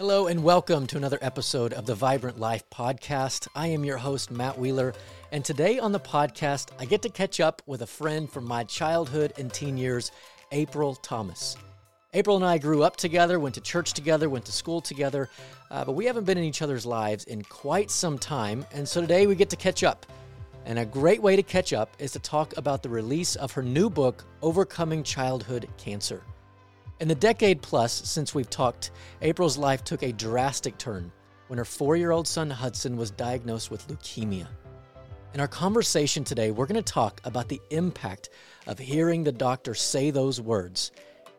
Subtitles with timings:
[0.00, 3.48] Hello, and welcome to another episode of the Vibrant Life podcast.
[3.56, 4.94] I am your host, Matt Wheeler,
[5.32, 8.62] and today on the podcast, I get to catch up with a friend from my
[8.62, 10.12] childhood and teen years,
[10.52, 11.56] April Thomas.
[12.14, 15.28] April and I grew up together, went to church together, went to school together,
[15.72, 19.00] uh, but we haven't been in each other's lives in quite some time, and so
[19.00, 20.06] today we get to catch up.
[20.64, 23.64] And a great way to catch up is to talk about the release of her
[23.64, 26.22] new book, Overcoming Childhood Cancer.
[27.00, 28.90] In the decade plus since we've talked,
[29.22, 31.12] April's life took a drastic turn
[31.46, 34.48] when her four year old son Hudson was diagnosed with leukemia.
[35.32, 38.30] In our conversation today, we're going to talk about the impact
[38.66, 40.90] of hearing the doctor say those words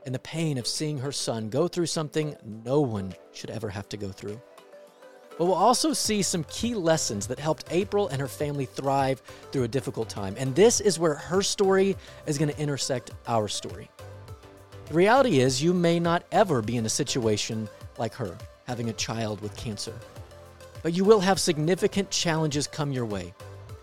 [0.06, 3.90] and the pain of seeing her son go through something no one should ever have
[3.90, 4.42] to go through.
[5.38, 9.64] But we'll also see some key lessons that helped April and her family thrive through
[9.64, 10.36] a difficult time.
[10.38, 13.90] And this is where her story is going to intersect our story.
[14.90, 18.36] The reality is, you may not ever be in a situation like her,
[18.66, 19.94] having a child with cancer.
[20.82, 23.36] But you will have significant challenges come your way.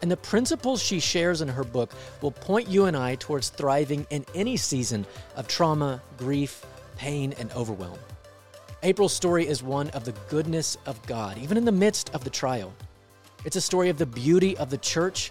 [0.03, 4.05] And the principles she shares in her book will point you and I towards thriving
[4.11, 8.01] in any season of trauma, grief, pain, and overwhelm.
[8.83, 12.31] April's story is one of the goodness of God, even in the midst of the
[12.31, 12.75] trial.
[13.45, 15.31] It's a story of the beauty of the church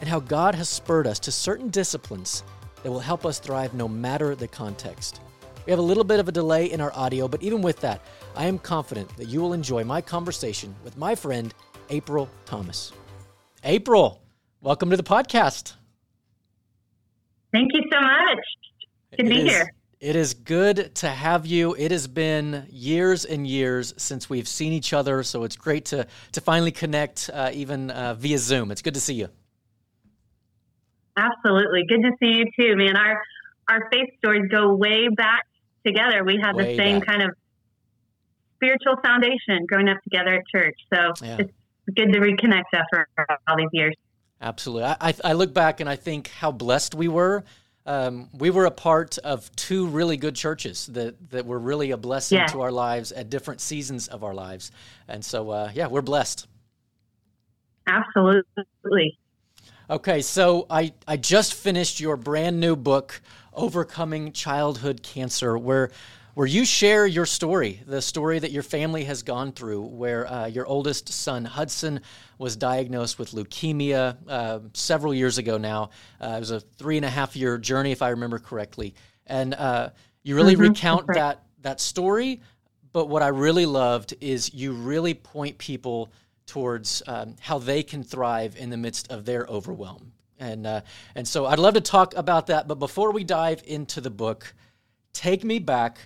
[0.00, 2.42] and how God has spurred us to certain disciplines
[2.82, 5.20] that will help us thrive no matter the context.
[5.66, 8.00] We have a little bit of a delay in our audio, but even with that,
[8.34, 11.52] I am confident that you will enjoy my conversation with my friend,
[11.90, 12.92] April Thomas.
[13.62, 14.22] April,
[14.62, 15.74] welcome to the podcast.
[17.52, 18.38] Thank you so much.
[19.10, 19.74] Good to be is, here.
[20.00, 21.74] It is good to have you.
[21.74, 26.06] It has been years and years since we've seen each other, so it's great to
[26.32, 28.70] to finally connect, uh, even uh, via Zoom.
[28.70, 29.28] It's good to see you.
[31.16, 31.84] Absolutely.
[31.88, 32.96] Good to see you too, man.
[32.96, 33.20] Our
[33.68, 35.46] our faith stories go way back
[35.86, 36.24] together.
[36.24, 37.08] We have Way the same back.
[37.08, 37.30] kind of
[38.56, 40.76] spiritual foundation growing up together at church.
[40.92, 41.36] So Yeah.
[41.38, 41.52] it's
[41.94, 43.06] good to reconnect after
[43.48, 43.94] all these years.
[44.40, 44.84] Absolutely.
[44.84, 47.44] I, I, I look back and I think how blessed we were.
[47.86, 51.96] Um, we were a part of two really good churches that, that were really a
[51.96, 52.46] blessing Yeah.
[52.48, 54.70] to our lives at different seasons of our lives.
[55.08, 56.46] And so, uh, yeah, we're blessed.
[57.86, 59.18] Absolutely.
[59.90, 63.20] Okay, so I, I just finished your brand new book,
[63.52, 65.90] Overcoming Childhood Cancer, where
[66.34, 70.46] where you share your story, the story that your family has gone through, where uh,
[70.46, 72.02] your oldest son Hudson
[72.38, 75.90] was diagnosed with leukemia uh, several years ago now.
[76.20, 78.94] Uh, it was a three and a half year journey, if I remember correctly,
[79.26, 79.90] and uh,
[80.22, 81.14] you really Mhm, recount right.
[81.14, 82.40] that that story.
[82.92, 86.12] But what I really loved is you really point people
[86.50, 90.10] towards um, how they can thrive in the midst of their overwhelm.
[90.40, 90.80] And, uh,
[91.14, 92.66] and so I'd love to talk about that.
[92.66, 94.52] But before we dive into the book,
[95.12, 95.98] take me back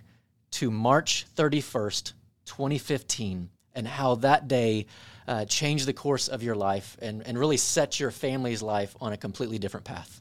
[0.52, 2.12] to March 31st,
[2.44, 4.84] 2015, and how that day
[5.26, 9.14] uh, changed the course of your life and, and really set your family's life on
[9.14, 10.20] a completely different path.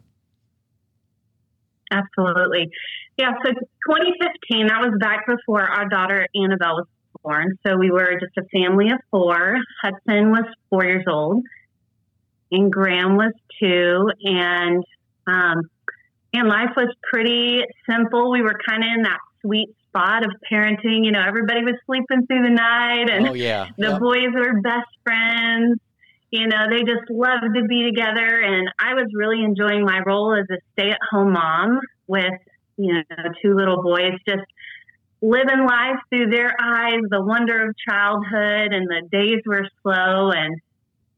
[1.92, 2.72] Absolutely.
[3.18, 6.88] Yeah, so 2015, that was back before our daughter Annabelle was
[7.24, 7.58] born.
[7.66, 9.58] So we were just a family of four.
[9.82, 11.44] Hudson was four years old,
[12.52, 14.10] and Graham was two.
[14.24, 14.84] And
[15.28, 15.62] um,
[16.34, 18.32] and life was pretty simple.
[18.32, 21.06] We were kind of in that sweet spot of parenting.
[21.06, 23.68] You know, everybody was sleeping through the night, and Oh, yeah.
[23.78, 24.00] the Yep.
[24.00, 25.80] boys were best friends.
[26.32, 28.42] You know, they just loved to be together.
[28.42, 32.34] And I was really enjoying my role as a stay at home mom with,
[32.76, 33.04] you know,
[33.40, 34.42] two little boys, just
[35.24, 38.74] living life through their eyes, the wonder of childhood.
[38.74, 40.32] And the days were slow.
[40.32, 40.60] And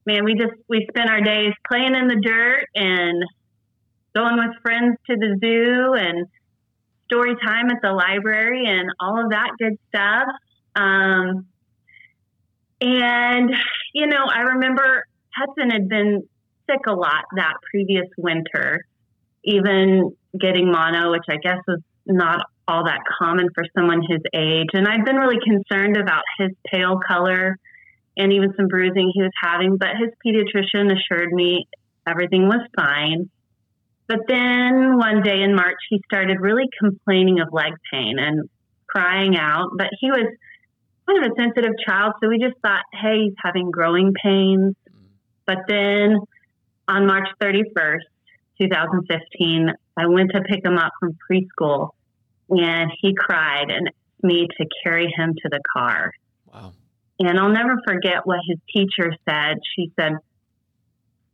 [0.05, 3.23] man, we just, we spent our days playing in the dirt and
[4.15, 6.27] going with friends to the zoo and
[7.05, 10.27] story time at the library and all of that good stuff.
[10.75, 11.47] Um,
[12.81, 13.51] and,
[13.93, 15.05] you know, I remember
[15.35, 16.27] Hudson had been
[16.69, 18.85] sick a lot that previous winter,
[19.43, 24.69] even getting mono, which I guess was not all that common for someone his age.
[24.73, 27.57] And I'd been really concerned about his pale color
[28.17, 31.67] and even some bruising he was having, but his pediatrician assured me
[32.07, 33.29] everything was fine.
[34.07, 38.49] But then one day in March, he started really complaining of leg pain and
[38.87, 39.71] crying out.
[39.77, 40.27] But he was
[41.07, 44.75] kind of a sensitive child, so we just thought, hey, he's having growing pains.
[45.45, 46.17] But then
[46.87, 48.05] on March 31st,
[48.61, 51.89] 2015, I went to pick him up from preschool
[52.49, 56.11] and he cried and asked me to carry him to the car.
[56.51, 56.73] Wow.
[57.19, 59.57] And I'll never forget what his teacher said.
[59.75, 60.13] She said,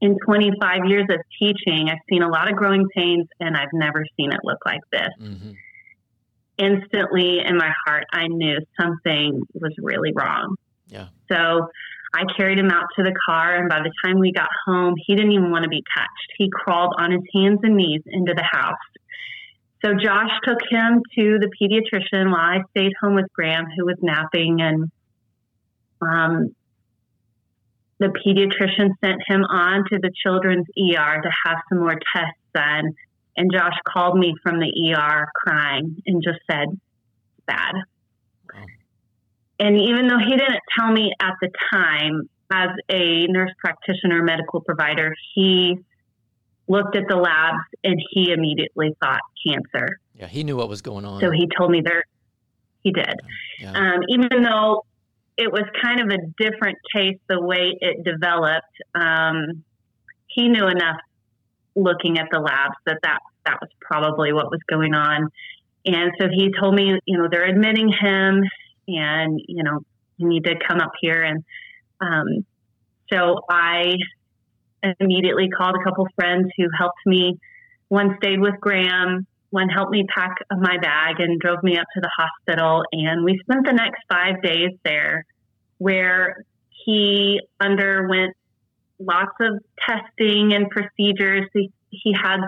[0.01, 4.05] In 25 years of teaching, I've seen a lot of growing pains and I've never
[4.17, 5.09] seen it look like this.
[5.17, 5.51] hmm
[6.61, 10.55] instantly in my heart, I knew something was really wrong.
[10.87, 11.07] Yeah.
[11.31, 11.67] So
[12.13, 15.15] I carried him out to the car, and by the time we got home, he
[15.15, 16.31] didn't even want to be touched.
[16.37, 18.75] He crawled on his hands and knees into the house.
[19.83, 23.97] So Josh took him to the pediatrician while I stayed home with Graham, who was
[24.01, 24.91] napping, and
[26.01, 26.55] um,
[27.99, 32.93] the pediatrician sent him on to the children's ER to have some more tests done.
[33.37, 36.67] And Josh called me from the ER crying and just said,
[37.47, 37.73] bad.
[38.53, 38.65] Wow.
[39.59, 44.61] And even though he didn't tell me at the time, as a nurse practitioner, medical
[44.61, 45.77] provider, he
[46.71, 49.99] looked at the labs and he immediately thought cancer.
[50.15, 51.19] Yeah, he knew what was going on.
[51.19, 52.03] So he told me there,
[52.83, 53.15] he did.
[53.59, 53.71] Yeah.
[53.71, 54.85] Um, even though
[55.37, 59.63] it was kind of a different case the way it developed, um,
[60.27, 60.97] he knew enough
[61.75, 65.29] looking at the labs that, that that was probably what was going on.
[65.85, 68.43] And so he told me, you know, they're admitting him
[68.87, 69.79] and, you know,
[70.17, 71.23] you need to come up here.
[71.23, 71.43] And
[71.99, 72.45] um,
[73.11, 73.95] so I
[74.99, 77.37] immediately called a couple friends who helped me.
[77.89, 82.01] One stayed with Graham, one helped me pack my bag and drove me up to
[82.01, 82.83] the hospital.
[82.91, 85.25] And we spent the next five days there
[85.77, 86.45] where
[86.85, 88.35] he underwent
[88.99, 91.47] lots of testing and procedures.
[91.53, 92.39] He, he had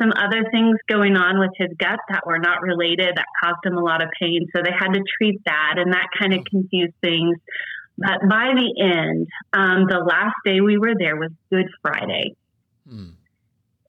[0.00, 3.76] some other things going on with his gut that were not related that caused him
[3.76, 4.46] a lot of pain.
[4.54, 7.38] So they had to treat that, and that kind of confused things.
[7.98, 12.34] But by the end, um, the last day we were there was Good Friday.
[12.88, 13.10] Hmm.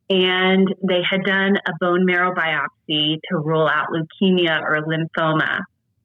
[0.09, 5.61] And they had done a bone marrow biopsy to rule out leukemia or lymphoma.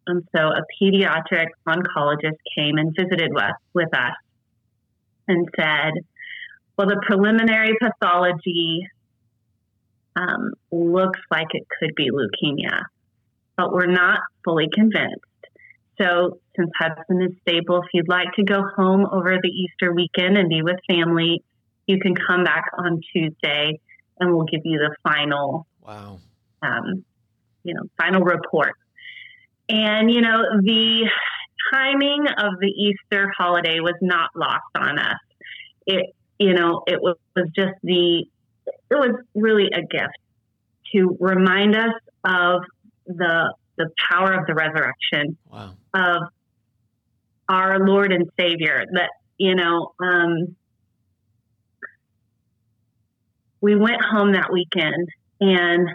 [0.07, 4.15] And so a pediatric oncologist came and visited us, with us
[5.27, 5.93] and said,
[6.77, 8.87] well, the preliminary pathology
[10.17, 12.83] um, looks like it could be leukemia,
[13.57, 15.25] but we're not fully convinced.
[16.01, 20.37] So, since Hudson is stable, if you'd like to go home over the Easter weekend
[20.37, 21.43] and be with family,
[21.87, 23.81] you can come back on Tuesday
[24.19, 26.19] and we'll give you the final, wow,
[26.63, 27.05] um,
[27.63, 28.73] you know, final report.
[29.69, 31.09] And you know, the
[31.73, 35.19] timing of the Easter holiday was not lost on us.
[35.87, 38.25] It, you know, it was, was just the,
[38.91, 40.19] it was really a gift
[40.93, 41.95] to remind us
[42.25, 42.63] of
[43.07, 45.71] the the power of the resurrection wow.
[45.95, 46.23] of
[47.49, 48.85] our Lord and Savior.
[48.93, 50.57] That you know, um,
[53.61, 55.09] we went home that weekend,
[55.41, 55.89] and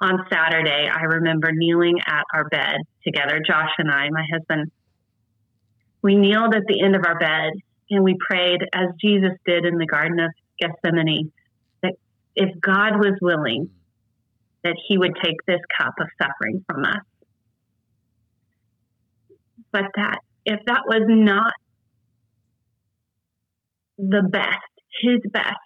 [0.00, 4.70] on Saturday, I remember kneeling at our bed together, Josh and I, my husband.
[6.02, 7.52] We kneeled at the end of our bed
[7.90, 10.30] and we prayed as Jesus did in the Garden of
[10.60, 11.32] Gethsemane
[11.82, 11.94] that
[12.36, 13.70] if God was willing,
[14.62, 17.02] that he would take this cup of suffering from us.
[19.72, 20.18] But that
[20.48, 21.52] if that was not
[23.98, 24.72] the best,
[25.02, 25.56] his best,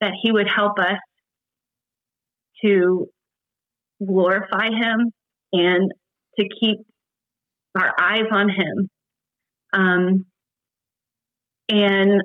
[0.00, 0.98] that he would help us
[2.64, 3.08] to
[4.04, 5.10] glorify him
[5.52, 5.90] and
[6.38, 6.78] to keep
[7.76, 8.88] our eyes on him.
[9.72, 10.26] Um,
[11.68, 12.22] and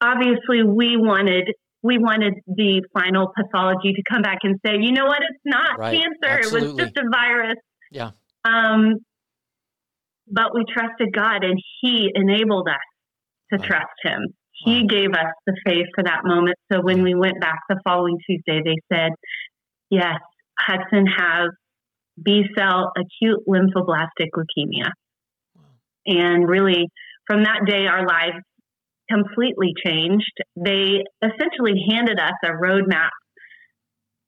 [0.00, 1.52] obviously, we wanted
[1.82, 5.78] we wanted the final pathology to come back and say, you know what, it's not
[5.78, 6.00] right.
[6.00, 6.38] cancer.
[6.38, 6.68] Absolutely.
[6.68, 7.56] It was just a virus.
[7.92, 8.10] Yeah.
[8.44, 8.96] Um,
[10.30, 12.76] but we trusted God and He enabled us
[13.52, 14.20] to trust Him.
[14.64, 16.56] He gave us the faith for that moment.
[16.72, 19.10] So when we went back the following Tuesday, they said,
[19.90, 20.18] yes,
[20.58, 21.48] Hudson has
[22.22, 24.90] B cell acute lymphoblastic leukemia.
[25.56, 25.62] Wow.
[26.06, 26.88] And really,
[27.26, 28.36] from that day, our lives
[29.10, 30.32] completely changed.
[30.56, 33.10] They essentially handed us a roadmap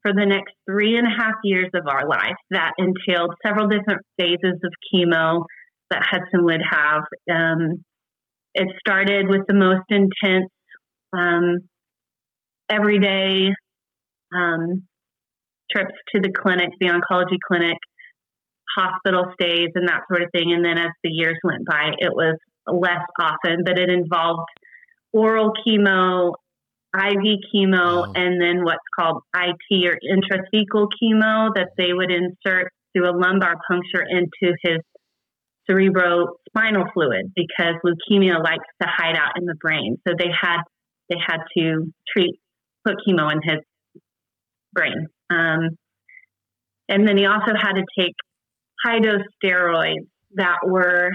[0.06, 4.02] for the next three and a half years of our life that entailed several different
[4.18, 5.44] phases of chemo
[5.90, 7.02] that Hudson would have.
[7.30, 7.84] Um,
[8.54, 10.50] it started with the most intense,
[11.12, 11.58] um,
[12.70, 13.48] everyday
[14.34, 14.84] um,
[15.70, 17.78] trips to the clinic, the oncology clinic,
[18.78, 20.52] hospital stays, and that sort of thing.
[20.52, 22.36] And then as the years went by, it was
[22.66, 24.48] less often, but it involved
[25.12, 26.34] oral chemo,
[26.98, 28.12] IV chemo, wow.
[28.14, 33.54] and then what's called IT or intrathecal chemo that they would insert through a lumbar
[33.68, 34.78] puncture into his
[35.68, 39.96] cerebrospinal fluid because leukemia likes to hide out in the brain.
[40.06, 40.62] So they had
[41.08, 42.38] they had to treat
[42.86, 43.60] put chemo in his
[44.72, 45.06] brain.
[45.30, 45.76] Um,
[46.88, 48.14] and then he also had to take
[48.84, 51.10] high dose steroids that were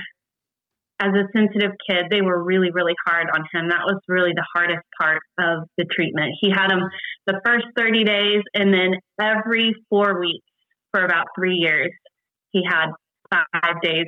[1.01, 3.69] as a sensitive kid, they were really, really hard on him.
[3.69, 6.33] That was really the hardest part of the treatment.
[6.39, 6.83] He had him
[7.25, 10.45] the first 30 days, and then every four weeks
[10.91, 11.91] for about three years,
[12.51, 12.91] he had
[13.31, 14.07] five days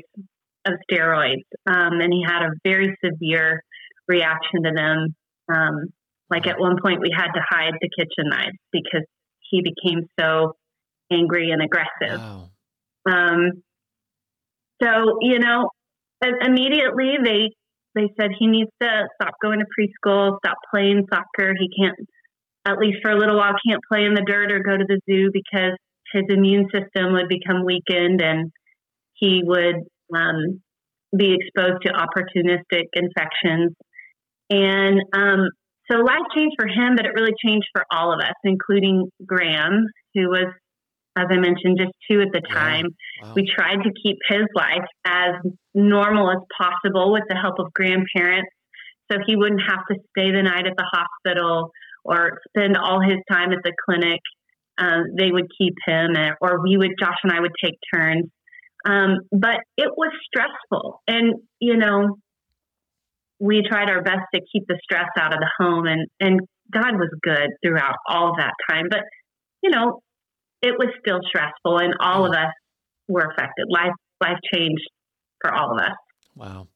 [0.65, 1.43] of steroids.
[1.65, 3.63] Um, and he had a very severe
[4.07, 5.15] reaction to them.
[5.51, 5.88] Um,
[6.29, 9.05] like at one point, we had to hide the kitchen knives because
[9.50, 10.53] he became so
[11.12, 12.19] angry and aggressive.
[12.19, 12.50] Wow.
[13.09, 13.63] Um,
[14.81, 15.69] so, you know,
[16.42, 17.50] immediately they
[17.96, 21.53] they said he needs to stop going to preschool, stop playing soccer.
[21.60, 21.96] He can't,
[22.65, 25.00] at least for a little while, can't play in the dirt or go to the
[25.10, 25.77] zoo because
[26.12, 28.51] his immune system would become weakened and
[29.13, 29.75] he would
[30.15, 30.62] um,
[31.15, 33.74] be exposed to opportunistic infections.
[34.50, 35.50] And um,
[35.92, 39.86] so life changed for him, but it really changed for all of us, including Graham,
[40.13, 40.48] who was,
[41.15, 42.86] as I mentioned, just two at the time.
[43.22, 43.34] Wow.
[43.36, 45.36] We tried to keep his life as
[45.74, 48.50] normal as possible with the help of grandparents
[49.12, 51.72] so he wouldn't have to stay the night at the hospital
[52.03, 54.20] or spend all his time at the clinic.
[54.77, 58.25] Um, they would keep him, or we would, Josh and I would take turns.
[58.86, 61.01] Um, but it was stressful.
[61.08, 62.17] And, you know,
[63.39, 66.39] we tried our best to keep the stress out of the home and, and
[66.72, 68.86] God was good throughout all of that time.
[68.89, 69.01] But,
[69.62, 70.01] you know,
[70.63, 72.51] it was still stressful and all of us
[73.08, 73.67] were affected.
[73.70, 74.89] Life life changed
[75.41, 75.96] for all of us.
[76.36, 76.67] Wow.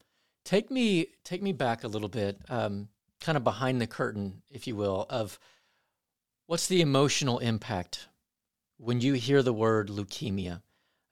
[0.44, 2.90] Take me take me back a little bit, um,
[3.22, 5.40] kind of behind the curtain, if you will, of
[6.46, 8.08] what's the emotional impact
[8.78, 10.62] when you hear the word leukemia?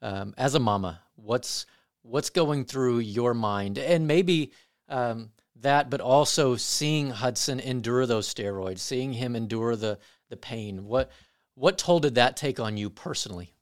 [0.02, 1.66] Um, as a mama, what's
[2.04, 4.52] what's going through your mind, and maybe
[4.90, 9.98] um, that, but also seeing Hudson endure those steroids, seeing him endure the
[10.30, 10.86] the pain.
[10.86, 11.10] What
[11.56, 13.54] what toll did that take on you personally?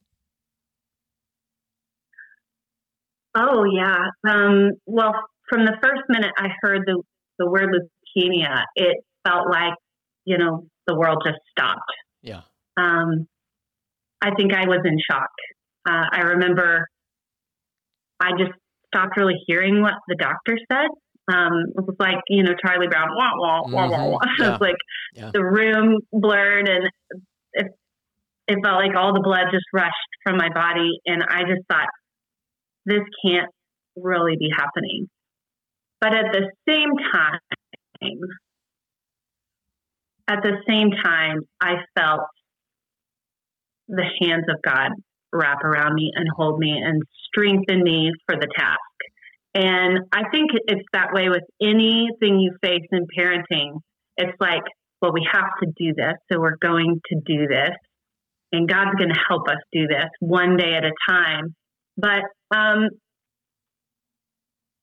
[3.36, 3.98] Oh yeah.
[4.28, 5.14] Um, well,
[5.50, 7.02] from the first minute I heard the
[7.40, 8.98] the word leukemia, it
[9.28, 9.74] felt like
[10.26, 11.80] you know the world just stopped.
[12.22, 12.42] Yeah.
[12.78, 13.28] Um,
[14.22, 15.30] I think I was in shock.
[15.88, 16.88] Uh, I remember
[18.20, 18.52] I just
[18.88, 20.88] stopped really hearing what the doctor said.
[21.32, 24.20] Um, it was like, you know, Charlie Brown, wah, wah, wah, wah, wah.
[24.20, 24.34] Mm-hmm.
[24.44, 24.48] Yeah.
[24.48, 24.76] it was like
[25.14, 25.32] yeah.
[25.34, 26.90] the room blurred and
[27.54, 27.68] it,
[28.48, 31.00] it felt like all the blood just rushed from my body.
[31.06, 31.88] And I just thought,
[32.86, 33.50] this can't
[33.96, 35.08] really be happening.
[36.02, 37.40] But at the same time,
[40.28, 42.22] at the same time, I felt
[43.88, 44.92] the hands of God
[45.32, 48.80] wrap around me and hold me and strengthen me for the task.
[49.56, 53.80] And I think it's that way with anything you face in parenting.
[54.18, 54.64] It's like,
[55.02, 57.76] well, we have to do this, so we're going to do this.
[58.54, 61.56] And God's going to help us do this one day at a time.
[61.98, 62.22] But,
[62.56, 62.88] um,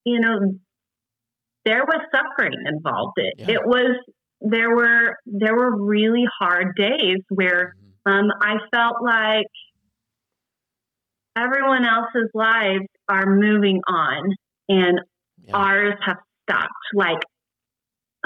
[0.04, 0.38] you know,
[1.64, 3.12] there was suffering involved.
[3.16, 3.50] It, yeah.
[3.52, 3.96] it was,
[4.40, 7.74] there were, there were really hard days where
[8.06, 8.12] mm-hmm.
[8.12, 9.46] um, I felt like
[11.36, 14.34] everyone else's lives are moving on
[14.68, 15.00] and
[15.44, 15.56] yeah.
[15.56, 16.72] ours have stopped.
[16.92, 17.22] Like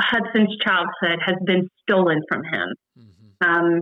[0.01, 2.75] Hudson's childhood has been stolen from him.
[2.99, 3.51] Mm-hmm.
[3.51, 3.81] Um,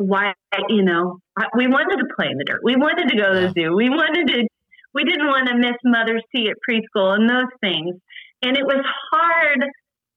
[0.00, 0.32] why,
[0.68, 1.18] you know,
[1.56, 2.60] we wanted to play in the dirt.
[2.64, 3.76] We wanted to go to the zoo.
[3.76, 4.46] We wanted to,
[4.94, 7.96] we didn't want to miss Mother's Tea at preschool and those things.
[8.42, 9.64] And it was hard.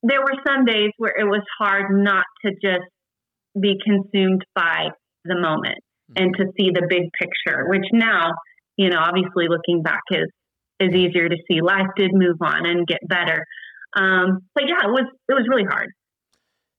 [0.02, 2.88] There were some days where it was hard not to just
[3.60, 4.90] be consumed by
[5.26, 5.80] the moment
[6.12, 6.24] mm-hmm.
[6.24, 8.32] and to see the big picture, which now,
[8.78, 10.30] you know, obviously looking back is
[10.80, 11.62] is easier to see.
[11.62, 13.46] Life did move on and get better.
[13.96, 15.92] Um, but yeah, it was it was really hard.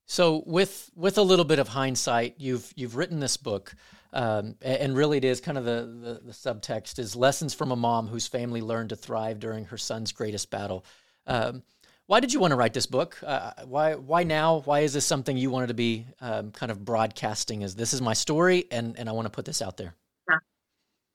[0.06, 3.74] So with with a little bit of hindsight, you've you've written this book,
[4.12, 7.76] um, and really it is kind of the, the, the subtext is lessons from a
[7.76, 10.84] mom whose family learned to thrive during her son's greatest battle.
[11.26, 11.62] Um,
[12.06, 13.18] why did you want to write this book?
[13.24, 14.60] Uh, why why now?
[14.66, 17.62] Why is this something you wanted to be um, kind of broadcasting?
[17.62, 19.94] As this is my story, and and I want to put this out there.
[20.28, 20.36] Yeah.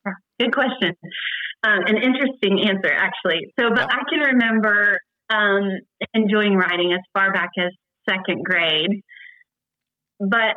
[0.06, 0.14] yeah.
[0.40, 0.96] Good question
[1.64, 3.54] um, an interesting answer, actually.
[3.60, 5.80] So, but I can remember um,
[6.14, 7.72] enjoying writing as far back as
[8.10, 9.02] second grade,
[10.20, 10.56] but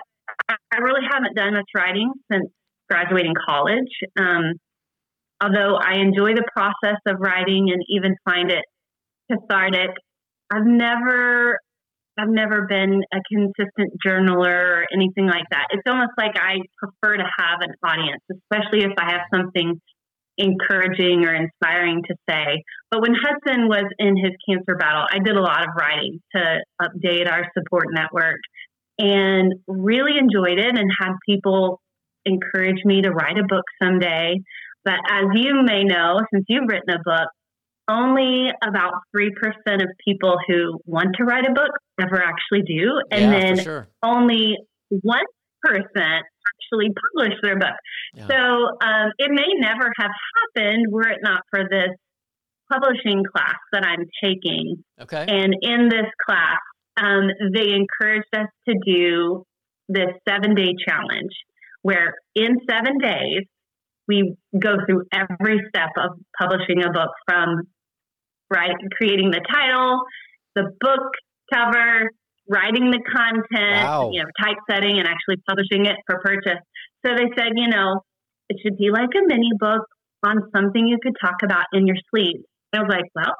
[0.48, 2.48] I really haven't done much writing since
[2.90, 3.92] graduating college.
[4.18, 4.54] Um,
[5.42, 8.64] although I enjoy the process of writing and even find it
[9.30, 9.90] cathartic,
[10.52, 11.58] I've never
[12.18, 15.68] I've never been a consistent journaler or anything like that.
[15.70, 19.80] It's almost like I prefer to have an audience, especially if I have something
[20.38, 22.62] encouraging or inspiring to say.
[22.90, 26.58] But when Hudson was in his cancer battle, I did a lot of writing to
[26.80, 28.40] update our support network
[28.98, 31.80] and really enjoyed it and had people
[32.24, 34.36] encourage me to write a book someday.
[34.84, 37.28] But as you may know, since you've written a book,
[37.88, 39.30] only about 3%
[39.82, 41.70] of people who want to write a book
[42.00, 43.00] ever actually do.
[43.10, 43.88] And Yeah, then sure.
[44.02, 44.56] only
[44.92, 45.22] 1%
[45.64, 47.76] actually publish their book.
[48.14, 48.26] Yeah.
[48.28, 50.10] So um, it may never have
[50.56, 51.90] happened were it not for this
[52.70, 54.82] publishing class that I'm taking.
[55.00, 55.26] Okay.
[55.28, 56.58] And in this class,
[56.96, 59.44] um, they encouraged us to do
[59.88, 61.32] this seven day challenge
[61.82, 63.42] where in seven days,
[64.08, 67.62] we go through every step of publishing a book from
[68.50, 70.00] right creating the title,
[70.54, 71.10] the book
[71.52, 72.10] cover,
[72.48, 74.10] writing the content, Wow.
[74.12, 76.60] you know, typesetting and actually publishing it for purchase.
[77.04, 78.00] So they said, you know,
[78.48, 79.82] it should be like a mini book
[80.22, 82.44] on something you could talk about in your sleep.
[82.72, 83.34] I was like, well,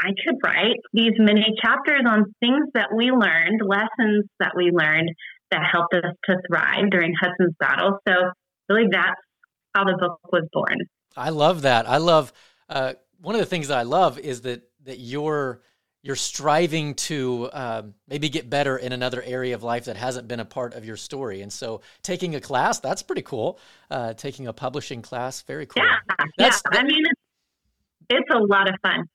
[0.00, 5.10] I could write these mini chapters on things that we learned, lessons that we learned
[5.50, 7.98] that helped us to thrive during Hudson's battle.
[8.06, 8.14] So
[8.68, 9.20] really that's
[9.74, 10.76] how the book was born.
[11.16, 11.88] I love that.
[11.88, 12.32] I love
[12.68, 15.62] uh, one of the things that I love is that that you're
[16.06, 20.38] you're striving to um, maybe get better in another area of life that hasn't been
[20.38, 21.42] a part of your story.
[21.42, 23.58] And so, taking a class that's pretty cool.
[23.90, 25.82] Uh, taking a publishing class, very cool.
[25.82, 25.96] Yeah.
[26.38, 26.78] That's- yeah.
[26.78, 27.20] I mean, it's,
[28.08, 29.08] it's a lot of fun.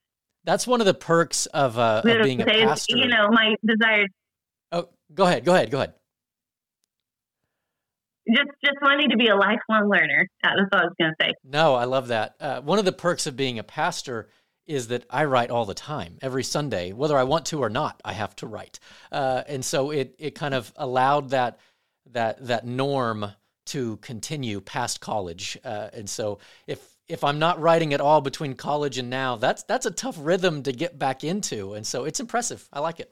[0.43, 2.98] That's one of the perks of, uh, of being a pastor.
[2.98, 4.07] You know, my desire
[4.74, 5.45] oh, go ahead.
[5.45, 5.71] Go ahead.
[5.71, 5.93] Go ahead.
[8.27, 10.27] just just wanting to be a lifelong learner.
[10.43, 11.33] That's what I was going to say.
[11.45, 12.36] No, I love that.
[12.38, 14.27] Uh, one of the perks of being a pastor
[14.72, 18.01] is that I write all the time, every Sunday, whether I want to or not.
[18.06, 18.80] I have to write,
[19.12, 21.60] uh, and so it it kind of allowed that
[22.12, 23.25] that that norm
[23.68, 25.58] to continue past college.
[25.63, 29.63] Uh, and so if if I'm not writing at all between college and now, that's
[29.63, 31.74] that's a tough rhythm to get back into.
[31.74, 32.68] And so it's impressive.
[32.72, 33.12] I like it.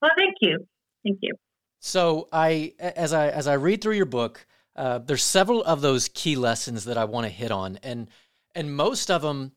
[0.00, 0.66] Well, thank you,
[1.04, 1.34] thank you.
[1.80, 4.46] So I, as I as I read through your book,
[4.76, 8.08] uh, there's several of those key lessons that I want to hit on, and
[8.54, 9.52] and most of them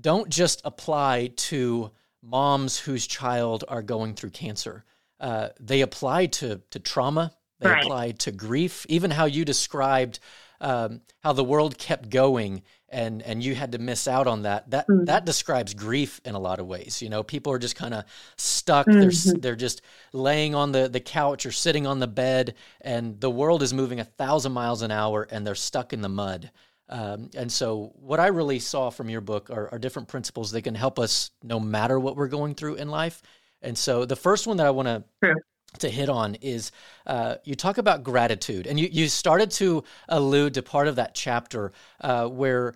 [0.00, 1.90] don't just apply to
[2.22, 4.84] moms whose child are going through cancer.
[5.20, 7.32] Uh, they apply to to trauma.
[7.60, 7.84] They Right.
[7.84, 8.86] apply to grief.
[8.88, 10.18] Even how you described
[10.60, 14.70] um, how the world kept going and and you had to miss out on that.
[14.70, 15.06] That Mm.
[15.06, 17.02] that describes grief in a lot of ways.
[17.02, 18.04] You know, people are just kind of
[18.36, 18.86] stuck.
[18.86, 23.30] They're they're just laying on the the couch or sitting on the bed, and the
[23.30, 26.50] world is moving a thousand miles an hour, and they're stuck in the mud.
[26.92, 30.60] Um, and so, what I really saw from your book are, are different principles that
[30.60, 33.22] can help us no matter what we're going through in life.
[33.62, 35.34] And so, the first one that I want to
[35.78, 36.70] to hit on is
[37.06, 41.14] uh, you talk about gratitude, and you you started to allude to part of that
[41.14, 42.74] chapter uh, where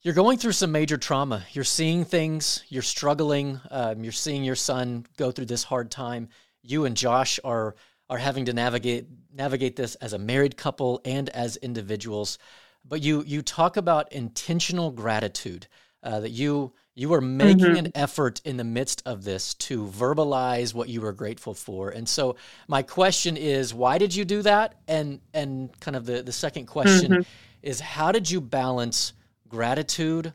[0.00, 1.44] you're going through some major trauma.
[1.52, 2.64] You're seeing things.
[2.68, 3.60] You're struggling.
[3.70, 6.30] Um, you're seeing your son go through this hard time.
[6.62, 7.74] You and Josh are
[8.08, 12.38] are having to navigate navigate this as a married couple and as individuals.
[12.84, 15.66] But you you talk about intentional gratitude
[16.02, 20.74] uh, that you you are making an effort in the midst of this to verbalize
[20.74, 21.90] what you were grateful for.
[21.90, 22.36] And so
[22.68, 24.76] my question is, why did you do that?
[24.86, 27.24] And and kind of the the second question
[27.62, 29.14] is, how did you balance
[29.48, 30.32] gratitude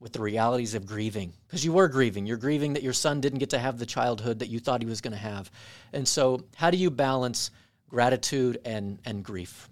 [0.00, 1.32] with the realities of grieving?
[1.46, 2.26] Because you were grieving.
[2.26, 4.88] You're grieving that your son didn't get to have the childhood that you thought he
[4.88, 5.50] was going to have.
[5.92, 7.52] And so, how do you balance
[7.88, 9.68] gratitude and and grief?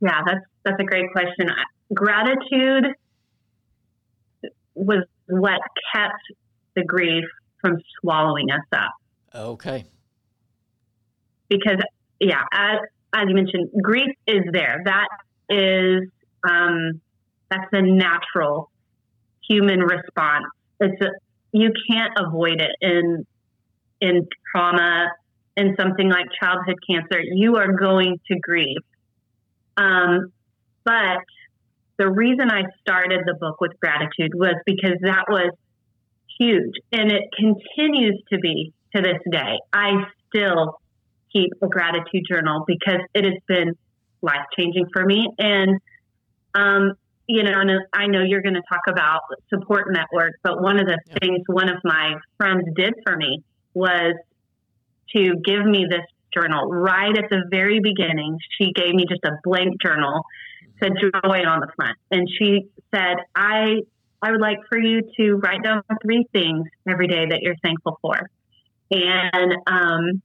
[0.00, 1.48] Yeah, that's that's a great question.
[1.92, 2.86] Gratitude
[4.74, 5.60] was what
[5.94, 6.22] kept
[6.74, 7.24] the grief
[7.60, 8.92] from swallowing us up.
[9.34, 9.84] Okay.
[11.48, 11.78] Because,
[12.18, 12.78] yeah, as,
[13.12, 14.82] as you mentioned, grief is there.
[14.84, 15.08] That
[15.48, 16.08] is
[16.48, 17.00] um,
[17.50, 18.70] that's a natural
[19.48, 20.46] human response.
[20.78, 21.10] It's a,
[21.52, 23.26] you can't avoid it in
[24.00, 25.08] in trauma
[25.56, 27.20] in something like childhood cancer.
[27.20, 28.78] You are going to grieve.
[29.80, 30.32] Um,
[30.84, 31.24] but
[31.98, 35.52] the reason I started the book with gratitude was because that was
[36.38, 39.58] huge, and it continues to be to this day.
[39.72, 40.78] I still
[41.32, 43.74] keep a gratitude journal because it has been
[44.22, 45.28] life changing for me.
[45.38, 45.78] And,
[46.54, 46.94] um,
[47.26, 50.86] you know, and I know you're going to talk about support network, but one of
[50.86, 51.14] the Yeah.
[51.20, 53.42] things one of my friends did for me
[53.74, 54.14] was
[55.14, 58.38] to give me this journal right at the very beginning.
[58.58, 60.22] She gave me just a blank journal,
[60.82, 61.96] said joy on the front.
[62.10, 63.80] And she said, I
[64.22, 67.98] I would like for you to write down three things every day that you're thankful
[68.02, 68.28] for.
[68.90, 70.22] And um,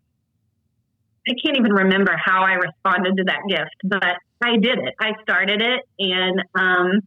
[1.27, 4.93] I can't even remember how I responded to that gift, but I did it.
[4.99, 7.01] I started it and um,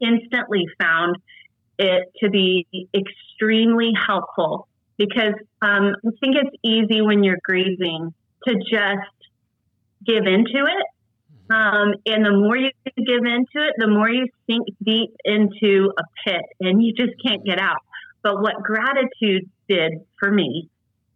[0.00, 1.16] instantly found
[1.78, 4.68] it to be extremely helpful
[5.00, 8.12] because um, I think it's easy when you're grieving
[8.46, 9.16] to just
[10.06, 10.86] give into it
[11.50, 16.02] Um, and the more you give into it, the more you sink deep into a
[16.24, 17.82] pit and you just can't get out.
[18.22, 20.68] But what gratitude did for me,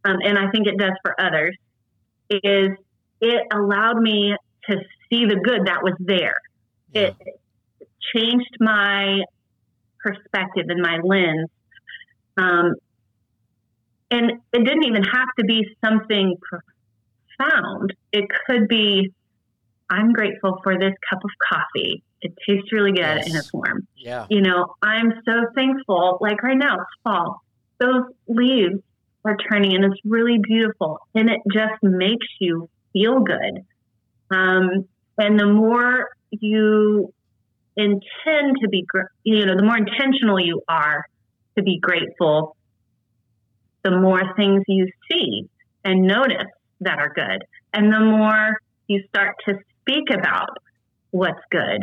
[0.05, 1.57] um, and I think it does for others,
[2.31, 2.71] is
[3.21, 4.35] it allowed me
[4.69, 4.77] to
[5.09, 6.39] see the good that was there.
[6.93, 7.11] Yeah.
[7.11, 7.39] It
[8.15, 9.21] changed my
[10.01, 11.49] perspective and my lens.
[12.37, 12.75] Um,
[14.15, 17.93] and it didn't even have to be something profound.
[18.13, 19.13] It could be,
[19.91, 22.05] I'm grateful for this cup of coffee.
[22.23, 23.29] It tastes really good yes.
[23.29, 23.89] in its warm.
[23.97, 24.27] Yeah.
[24.31, 26.19] You know, I'm so thankful.
[26.21, 27.43] Like right now, it's fall.
[27.81, 28.81] Those leaves
[29.25, 31.01] are turning and it's really beautiful.
[31.15, 33.65] And it just makes you feel good.
[34.31, 34.87] Um,
[35.19, 37.13] and the more you
[37.77, 38.87] intend to be,
[39.25, 41.05] you know, the more intentional you are
[41.57, 42.57] to be grateful,
[43.85, 45.49] the more things you see
[45.85, 47.45] and notice that are good.
[47.73, 48.57] And the more
[48.89, 50.49] you start to speak about
[51.11, 51.81] what's good.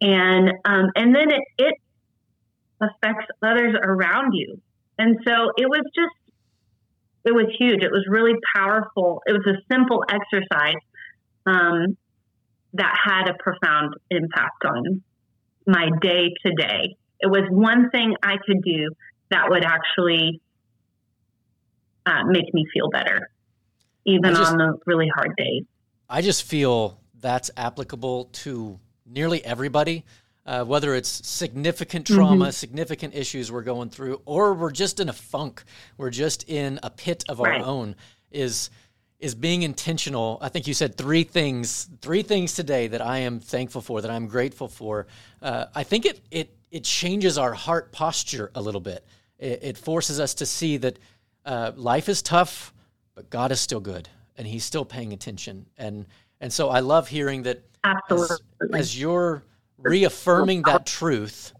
[0.00, 1.74] And, um, and then it, it
[2.80, 4.60] affects others around you.
[4.98, 6.34] And so it was just,
[7.24, 7.82] it was huge.
[7.82, 9.22] It was really powerful.
[9.26, 10.82] It was a simple exercise
[11.46, 11.96] um,
[12.74, 15.02] that had a profound impact on
[15.66, 16.96] my day to day.
[17.20, 18.90] It was one thing I could do
[19.30, 20.40] that would actually
[22.06, 23.28] uh, make me feel better,
[24.04, 25.64] even just, on the really hard days.
[26.08, 30.04] I just feel that's applicable to nearly everybody.
[30.46, 32.50] Uh, whether it's significant trauma, mm-hmm.
[32.52, 35.64] significant issues we're going through, or we're just in a funk,
[35.98, 37.62] we're just in a pit of our right.
[37.62, 37.96] own,
[38.30, 38.70] is
[39.18, 40.38] is being intentional.
[40.40, 44.10] I think you said three things, three things today that I am thankful for, that
[44.10, 45.08] I'm grateful for.
[45.42, 49.04] Uh, I think it it it changes our heart posture a little bit.
[49.40, 51.00] It, it forces us to see that
[51.46, 52.74] uh, life is tough,
[53.14, 55.66] but God is still good, and He's still paying attention.
[55.78, 56.06] And
[56.40, 57.62] and so I love hearing that.
[57.84, 58.36] Absolutely.
[58.74, 59.44] As, as you're
[59.78, 61.52] reaffirming that truth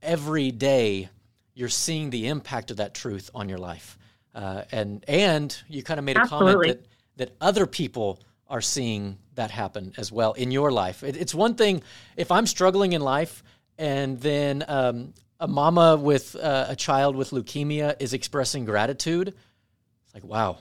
[0.00, 1.08] every day,
[1.54, 3.98] you're seeing the impact of that truth on your life.
[4.34, 6.52] Uh, and and you kind of made a Absolutely.
[6.52, 11.02] comment that that other people are seeing that happen as well in your life.
[11.02, 11.82] It, it's one thing
[12.16, 13.42] if I'm struggling in life,
[13.76, 19.28] and then um, a mama with uh, a child with leukemia is expressing gratitude.
[19.28, 20.58] It's like wow,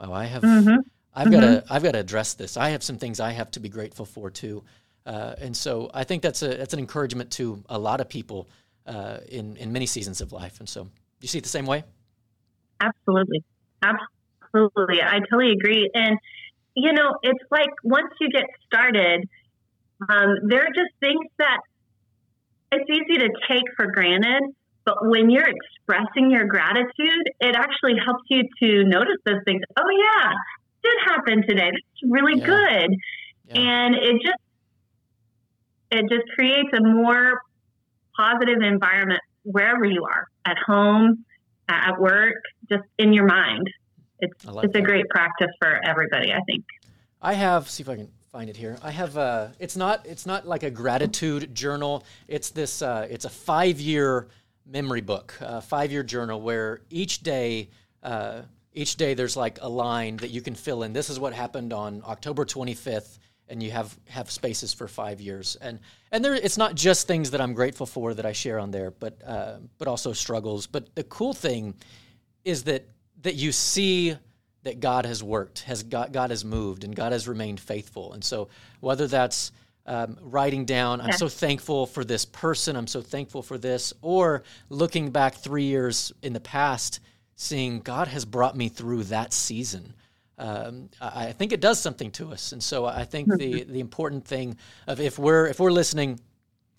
[0.00, 0.42] wow, I have.
[0.42, 0.80] Mm-hmm.
[1.14, 1.72] I've got to mm-hmm.
[1.72, 2.56] I've got to address this.
[2.56, 4.62] I have some things I have to be grateful for too,
[5.06, 8.48] uh, and so I think that's a that's an encouragement to a lot of people
[8.86, 10.60] uh, in in many seasons of life.
[10.60, 10.88] And so,
[11.20, 11.84] you see it the same way?
[12.80, 13.42] Absolutely.
[13.82, 15.02] Absolutely.
[15.02, 15.90] I totally agree.
[15.94, 16.18] And,
[16.74, 19.28] you know, it's like once you get started,
[20.08, 21.58] um, there are just things that
[22.72, 24.42] it's easy to take for granted.
[24.84, 29.60] But when you're expressing your gratitude, it actually helps you to notice those things.
[29.76, 30.32] Oh, yeah,
[30.82, 31.70] did happen today.
[31.70, 32.46] That's really yeah.
[32.46, 32.96] good.
[33.48, 33.60] Yeah.
[33.60, 34.40] And it just,
[35.90, 37.40] it just creates a more
[38.16, 41.24] positive environment wherever you are at home,
[41.68, 42.36] at work,
[42.70, 43.68] just in your mind.
[44.20, 44.80] It's like it's that.
[44.80, 46.64] a great practice for everybody, I think.
[47.20, 48.78] I have see if I can find it here.
[48.82, 49.54] I have a.
[49.58, 52.04] It's not it's not like a gratitude journal.
[52.26, 54.28] It's this uh, it's a five year
[54.66, 57.70] memory book, a five year journal where each day.
[58.02, 58.42] Uh,
[58.74, 60.92] each day there's like a line that you can fill in.
[60.92, 65.56] This is what happened on October 25th, and you have have spaces for five years.
[65.60, 65.80] And
[66.12, 68.92] and there, it's not just things that I'm grateful for that I share on there,
[68.92, 70.68] but uh, but also struggles.
[70.68, 71.74] But the cool thing
[72.44, 72.86] is that
[73.22, 74.16] that you see
[74.62, 78.12] that God has worked, has God, God has moved, and God has remained faithful.
[78.12, 78.48] And so
[78.80, 79.52] whether that's
[79.86, 84.42] um, writing down, I'm so thankful for this person, I'm so thankful for this, or
[84.68, 87.00] looking back three years in the past,
[87.36, 89.94] seeing God has brought me through that season.
[90.36, 93.72] Um, I think it does something to us, and so I think the mm-hmm.
[93.72, 96.20] the important thing of if we're if we're listening,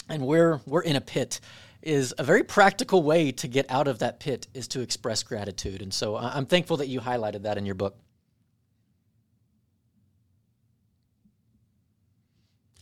[0.08, 1.42] and we're we're in a pit,
[1.82, 5.82] is a very practical way to get out of that pit is to express gratitude.
[5.82, 7.98] And so I'm thankful that you highlighted that in your book.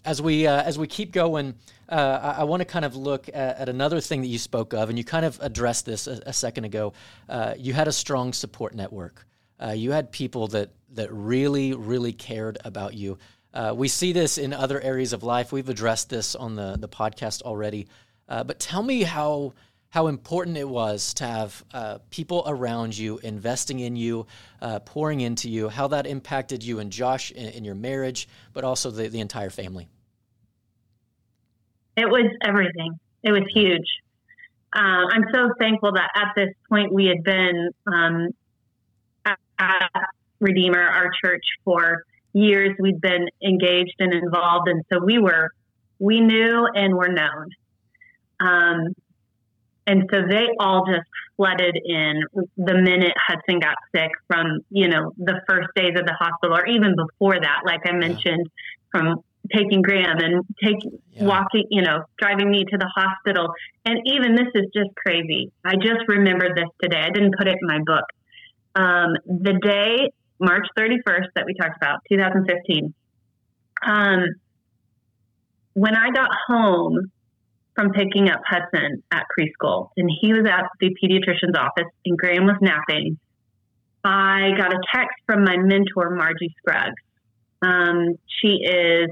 [0.03, 1.55] As we uh, as we keep going,
[1.89, 4.73] uh, I, I want to kind of look at, at, another thing that you spoke
[4.73, 6.93] of, and you kind of addressed this a, a second ago.
[7.27, 9.27] Uh, you had a strong support network.
[9.61, 13.17] Uh, you had people that that really really cared about you.
[13.53, 15.51] Uh, we see this in other areas of life.
[15.51, 17.89] We've addressed this on the the podcast already.
[18.27, 19.53] Uh, but tell me how
[19.89, 24.27] how important it was to have uh, people around you investing in you,
[24.61, 28.65] uh, pouring into you, how that impacted you and Josh in, in your marriage, but
[28.65, 29.87] also the, the entire family.
[31.95, 32.99] It was everything.
[33.23, 33.87] It was huge.
[34.75, 38.27] Uh, I'm so thankful that at this point we had been um,
[39.25, 39.89] at
[40.39, 45.49] Redeemer, our church, for years we'd been engaged and involved, and so we were
[45.99, 47.49] we knew and were known.
[48.39, 48.93] Um,
[49.87, 52.21] and so they all just flooded in
[52.57, 56.65] the minute Hudson got sick from, you know, the first days of the hospital or
[56.67, 58.91] even before that, like I mentioned, yeah.
[58.91, 59.23] from
[59.55, 61.23] taking Graham and taking yeah.
[61.23, 63.53] walking, you know, driving me to the hospital.
[63.85, 65.51] And even this is just crazy.
[65.63, 66.99] I just remembered this today.
[66.99, 68.05] I didn't put it in my book.
[68.75, 72.93] Um, the day, March 31st, that we talked about, 2015.
[73.85, 74.25] Um,
[75.73, 77.11] when I got home
[77.77, 82.45] from picking up Hudson at preschool, and he was at the pediatrician's office, and Graham
[82.45, 83.19] was napping.
[84.03, 86.95] I got a text from my mentor, Margie Scruggs.
[87.61, 89.09] Um, she is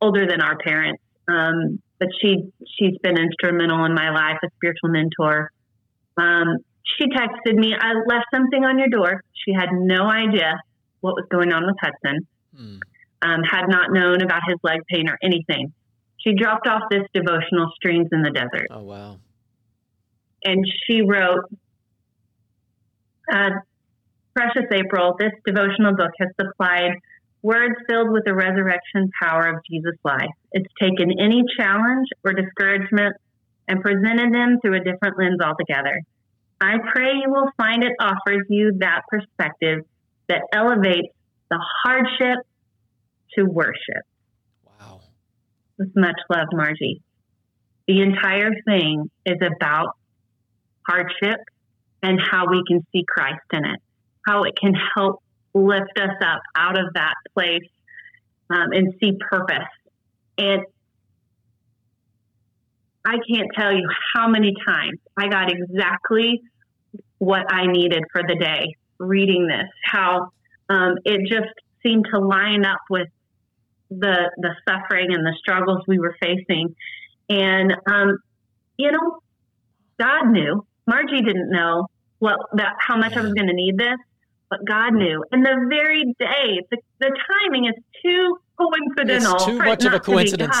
[0.00, 4.88] older than our parents, um, but she she's been instrumental in my life, a spiritual
[4.88, 5.52] mentor.
[6.16, 6.58] Um,
[6.98, 10.58] she texted me, "I left something on your door." She had no idea
[11.02, 12.26] what was going on with Hudson.
[12.56, 12.78] Hmm.
[13.22, 15.72] Um, had not known about his leg pain or anything
[16.26, 18.66] she dropped off this devotional streams in the desert.
[18.70, 19.18] Oh wow!
[20.44, 21.44] And she wrote,
[23.32, 23.50] uh,
[24.34, 26.92] "Precious April, this devotional book has supplied."
[27.42, 30.30] Words filled with the resurrection power of Jesus' life.
[30.50, 33.14] It's taken any challenge or discouragement
[33.68, 36.00] and presented them through a different lens altogether.
[36.60, 39.84] I pray you will find it offers you that perspective
[40.28, 41.14] that elevates
[41.50, 42.38] the hardship
[43.36, 44.02] to worship
[45.78, 47.00] with much love, Margie.
[47.86, 49.96] The entire thing is about
[50.86, 51.40] hardship
[52.02, 53.80] and how we can see Christ in it,
[54.26, 55.22] how it can help
[55.54, 57.68] lift us up out of that place
[58.50, 59.68] um, and see purpose.
[60.38, 60.62] And
[63.04, 66.42] I can't tell you how many times I got exactly
[67.18, 70.30] what I needed for the day reading this, how
[70.68, 73.08] um, it just seemed to line up with
[73.90, 76.74] the the suffering and the struggles we were facing.
[77.28, 78.18] And um,
[78.76, 79.18] you know,
[79.98, 80.66] God knew.
[80.86, 81.86] Margie didn't know
[82.18, 83.98] what that how much I was going to need this,
[84.48, 85.24] but God knew.
[85.32, 89.34] And the very day, the, the timing is too coincidental.
[89.34, 90.56] It's too much of a coincidence.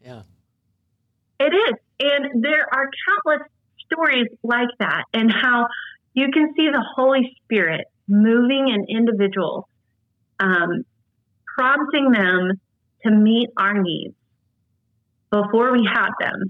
[0.00, 0.22] Yeah,
[1.40, 1.74] it is.
[1.98, 3.48] And there are countless
[3.84, 5.66] stories like that, and how
[6.14, 9.64] you can see the Holy Spirit moving in individuals
[10.38, 10.84] um,
[11.56, 12.60] prompting them
[13.04, 14.14] to meet our needs
[15.30, 16.42] before we have them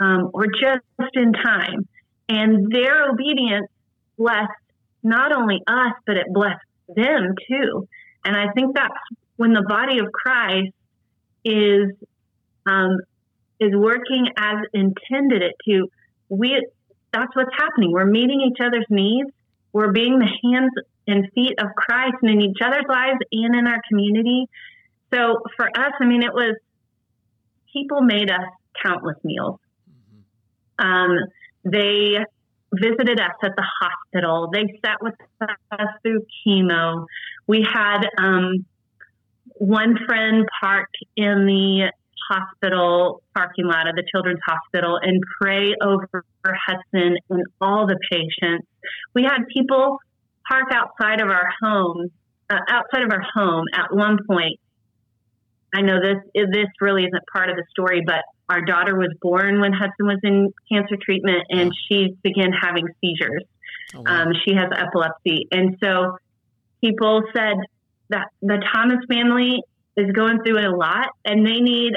[0.00, 0.82] um, or just
[1.14, 1.88] in time.
[2.28, 3.68] And their obedience
[4.16, 4.50] blessed
[5.02, 7.88] not only us, but it blessed them too.
[8.24, 8.94] And I think that's
[9.36, 10.72] when the body of Christ
[11.44, 11.92] is
[12.66, 12.98] um,
[13.60, 15.88] is working as intended it to.
[16.28, 16.66] We
[17.12, 17.92] that's what's happening.
[17.92, 19.30] We're meeting each other's needs.
[19.72, 20.72] We're being the hands
[21.06, 24.46] and feet of Christ and in each other's lives and in our community.
[25.12, 26.56] So for us, I mean, it was
[27.72, 28.44] people made us
[28.84, 29.58] countless meals.
[29.90, 30.86] Mm-hmm.
[30.86, 31.18] Um,
[31.64, 32.18] they
[32.72, 34.50] visited us at the hospital.
[34.52, 37.06] They sat with us through chemo.
[37.46, 38.66] We had um,
[39.54, 41.92] one friend parked in the
[42.28, 46.08] hospital parking lot of the children's hospital and pray over
[46.44, 48.66] Hudson and all the patients.
[49.14, 49.98] We had people
[50.48, 52.10] park outside of our home,
[52.50, 54.58] uh, outside of our home at one point.
[55.74, 59.60] I know this this really isn't part of the story, but our daughter was born
[59.60, 63.44] when Hudson was in cancer treatment, and she began having seizures.
[63.94, 64.22] Oh, wow.
[64.22, 66.16] um, she has epilepsy, and so
[66.80, 67.56] people said
[68.08, 69.60] that the Thomas family
[69.96, 71.92] is going through a lot, and they need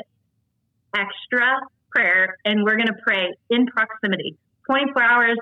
[0.95, 1.59] extra
[1.91, 5.37] prayer, and we're going to pray in proximity, 24 hours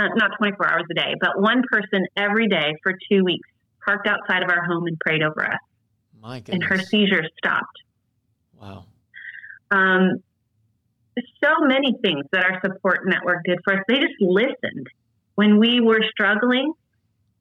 [0.00, 3.48] uh, not 24 hours a day, but one person every day for two weeks
[3.84, 5.58] parked outside of our home and prayed over us.
[6.20, 6.54] My goodness.
[6.54, 7.76] And her seizures stopped.
[8.60, 8.84] Wow.
[9.70, 10.22] Um,
[11.42, 13.80] so many things that our support network did for us.
[13.88, 14.86] They just listened.
[15.34, 16.72] When we were struggling,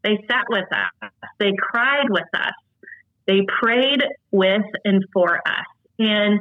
[0.03, 1.11] they sat with us.
[1.39, 2.53] They cried with us.
[3.27, 5.65] They prayed with and for us.
[5.97, 6.39] And,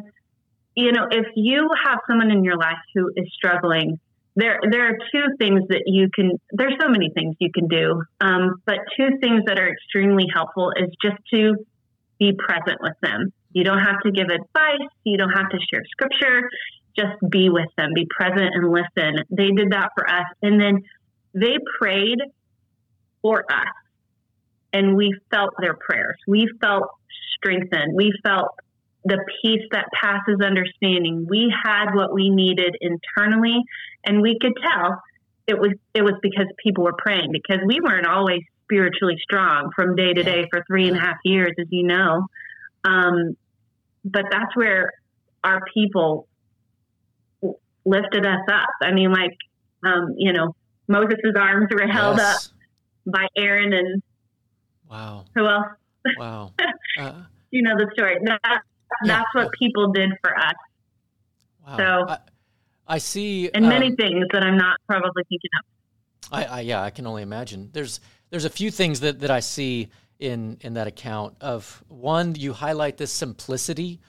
[0.79, 3.99] you know, if you have someone in your life who is struggling,
[4.37, 8.01] there there are two things that you can there's so many things you can do.
[8.21, 11.57] Um, but two things that are extremely helpful is just to
[12.21, 13.33] be present with them.
[13.51, 14.89] You don't have to give advice.
[15.03, 16.49] You don't have to share scripture.
[16.97, 17.91] Just be with them.
[17.93, 19.25] Be present and listen.
[19.31, 20.27] They did that for us.
[20.43, 20.83] And then
[21.35, 22.19] they prayed
[23.21, 23.75] for us.
[24.73, 26.19] And we felt their prayers.
[26.29, 26.85] We felt
[27.37, 27.95] strengthened.
[27.97, 28.49] We felt
[29.05, 31.27] the peace that passes understanding.
[31.29, 33.63] We had what we needed internally,
[34.05, 35.01] and we could tell
[35.47, 39.97] it was it was because people were praying because we weren't always spiritually strong from
[39.97, 42.27] day to day for three and a half years, as you know.
[42.85, 43.37] Um,
[44.05, 44.93] but that's where
[45.43, 46.29] our people
[47.85, 48.69] lifted us up.
[48.83, 49.37] I mean, like,
[49.85, 50.55] um, you know,
[50.87, 52.47] Moses' arms were held yes.
[52.47, 52.53] up
[53.07, 54.03] by Aaron and
[54.91, 55.67] wow, who else?
[56.19, 56.53] Wow,
[57.01, 58.17] uh, you know the story.
[58.25, 58.63] That,
[59.05, 59.43] that's yeah.
[59.43, 60.55] what people did for us.
[61.67, 61.77] Wow.
[61.77, 62.19] So I,
[62.87, 66.33] I see, and many um, things that I'm not probably thinking of.
[66.33, 67.71] I, I yeah, I can only imagine.
[67.73, 71.37] There's there's a few things that that I see in in that account.
[71.41, 74.01] Of one, you highlight this simplicity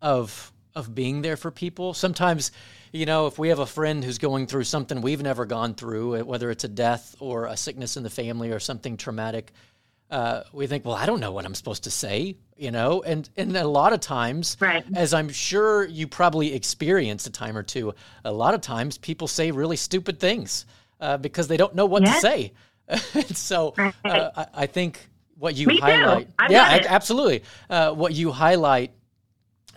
[0.00, 1.92] of of being there for people.
[1.94, 2.52] Sometimes,
[2.92, 6.22] you know, if we have a friend who's going through something we've never gone through,
[6.24, 9.52] whether it's a death or a sickness in the family or something traumatic,
[10.10, 13.28] uh, we think, well, I don't know what I'm supposed to say, you know, and
[13.36, 14.84] and a lot of times, right.
[14.94, 17.94] as I'm sure you probably experienced a time or two,
[18.24, 20.64] a lot of times people say really stupid things
[21.00, 22.16] uh, because they don't know what yes.
[22.16, 22.52] to say.
[23.34, 23.94] so right.
[24.04, 28.92] uh, I, I, think what you Me highlight, yeah, absolutely, uh, what you highlight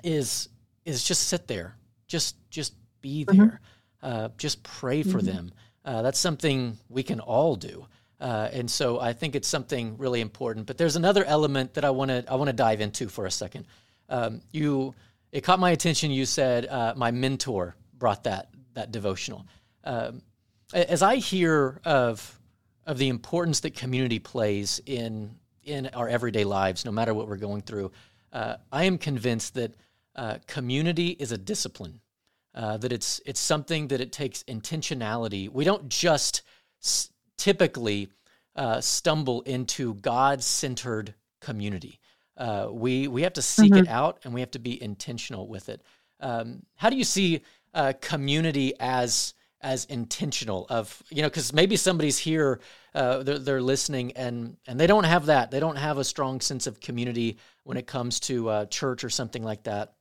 [0.02, 0.48] is
[0.86, 1.76] is just sit there,
[2.08, 3.38] just just be mm-hmm.
[3.38, 3.62] there,
[4.02, 4.34] mm-hmm.
[4.38, 5.28] just pray for mm-hmm.
[5.28, 5.52] them.
[5.84, 7.86] Uh, that's something we can all do.
[8.22, 10.68] Uh, and so I think it's something really important.
[10.68, 13.32] But there's another element that I want to I want to dive into for a
[13.32, 13.66] second.
[14.10, 14.94] Um, you
[15.32, 16.12] it caught my attention.
[16.12, 19.48] You said uh, my mentor brought that that devotional.
[19.84, 20.22] Um,
[20.72, 22.40] as I hear of
[22.86, 27.38] of the importance that community plays in in our everyday lives, no matter what we're
[27.38, 27.92] going through,
[28.34, 29.74] uh, I am convinced that
[30.16, 32.02] uh, community is a discipline.
[32.54, 35.50] Uh, that it's it's something that it takes intentionality.
[35.50, 36.42] We don't just
[36.84, 37.10] s-
[37.42, 38.08] typically
[38.56, 42.00] uh, stumble into God centered community.
[42.38, 43.86] Uh, we we have to seek mm-hmm.
[43.86, 45.82] it out and we have to be intentional with it.
[46.20, 47.42] Um, how do you see
[47.74, 52.60] uh, community as as intentional of you know because maybe somebody's here
[52.94, 56.42] uh, they're, they're, listening and and they don't have that they don't have a strong
[56.42, 59.94] sense of community when it comes to uh, church or something like that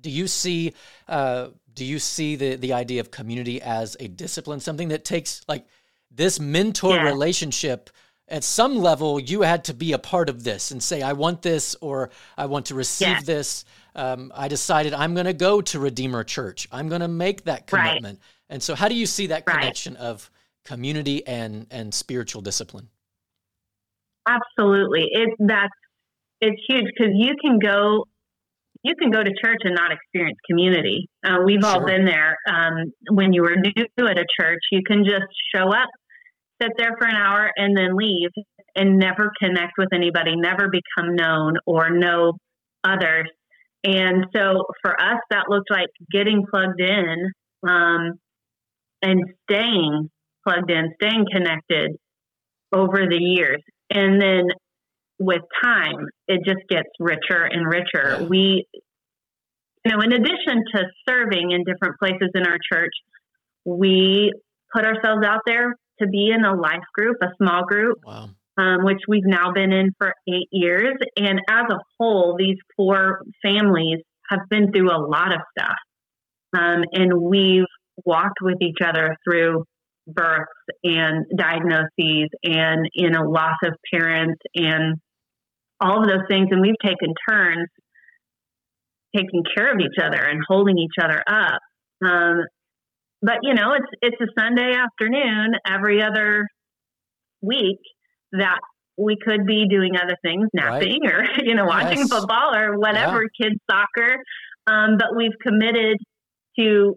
[0.00, 0.74] do you see
[1.08, 5.40] uh, do you see the the idea of community as a discipline something that takes
[5.48, 5.66] like
[6.16, 7.02] this mentor yeah.
[7.02, 7.90] relationship
[8.28, 11.42] at some level you had to be a part of this and say i want
[11.42, 13.20] this or i want to receive yeah.
[13.24, 17.44] this um, i decided i'm going to go to redeemer church i'm going to make
[17.44, 18.50] that commitment right.
[18.50, 20.02] and so how do you see that connection right.
[20.02, 20.30] of
[20.64, 22.88] community and and spiritual discipline
[24.26, 25.72] absolutely it that's
[26.40, 28.04] it's huge because you can go
[28.86, 31.08] you can go to church and not experience community.
[31.24, 31.70] Uh, we've sure.
[31.70, 32.36] all been there.
[32.48, 35.88] Um, when you were new at a church, you can just show up,
[36.60, 38.30] sit there for an hour, and then leave
[38.74, 42.34] and never connect with anybody, never become known or know
[42.84, 43.28] others.
[43.84, 47.32] And so for us, that looked like getting plugged in
[47.66, 48.12] um,
[49.02, 50.10] and staying
[50.46, 51.92] plugged in, staying connected
[52.72, 53.62] over the years.
[53.90, 54.44] And then
[55.18, 58.26] with time, it just gets richer and richer.
[58.28, 58.64] We,
[59.84, 62.92] you know, in addition to serving in different places in our church,
[63.64, 64.32] we
[64.74, 68.28] put ourselves out there to be in a life group, a small group, wow.
[68.58, 70.96] um, which we've now been in for eight years.
[71.16, 73.98] And as a whole, these four families
[74.30, 75.76] have been through a lot of stuff.
[76.56, 77.64] Um, and we've
[78.04, 79.64] walked with each other through
[80.06, 80.52] births
[80.84, 84.96] and diagnoses and you know loss of parents and
[85.80, 86.48] all of those things.
[86.50, 87.68] And we've taken turns
[89.16, 91.60] taking care of each other and holding each other up.
[92.04, 92.44] Um,
[93.26, 96.46] but you know, it's it's a Sunday afternoon every other
[97.42, 97.80] week
[98.30, 98.60] that
[98.96, 101.12] we could be doing other things, napping right.
[101.12, 102.08] or you know, watching yes.
[102.08, 103.48] football or whatever, yeah.
[103.48, 104.16] kids soccer.
[104.68, 105.96] Um, but we've committed
[106.56, 106.94] to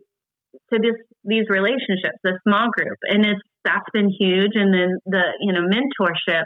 [0.71, 4.51] to this these relationships, the small group, and it's that's been huge.
[4.53, 6.45] And then the you know mentorship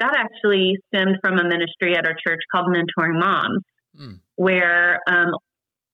[0.00, 3.62] that actually stemmed from a ministry at our church called Mentoring Moms,
[4.00, 4.20] mm.
[4.36, 5.32] where um,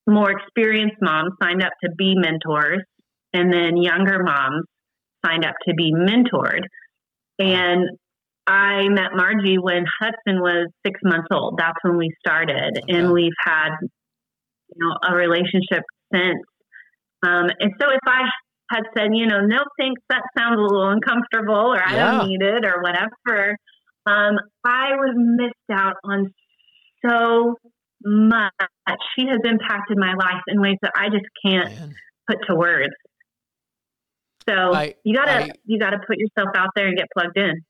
[0.07, 2.83] more experienced moms signed up to be mentors,
[3.35, 4.65] and then younger moms
[5.25, 6.61] signed up to be mentored.
[7.39, 7.89] And
[8.47, 11.55] I met Margie when Hudson was six months old.
[11.57, 16.41] That's when we started, and we've had you know a relationship since.
[17.25, 18.21] Um, and so if I
[18.69, 22.11] had said, you know, no thanks, that sounds a little uncomfortable, or I yeah.
[22.11, 23.57] don't need it, or whatever,
[24.05, 26.31] um, I was missed out on
[27.03, 27.55] so
[28.03, 28.51] much.
[29.17, 31.95] She has impacted my life in ways that I just can't Man.
[32.29, 32.93] put to words.
[34.47, 37.63] So I, you gotta I, you gotta put yourself out there and get plugged in.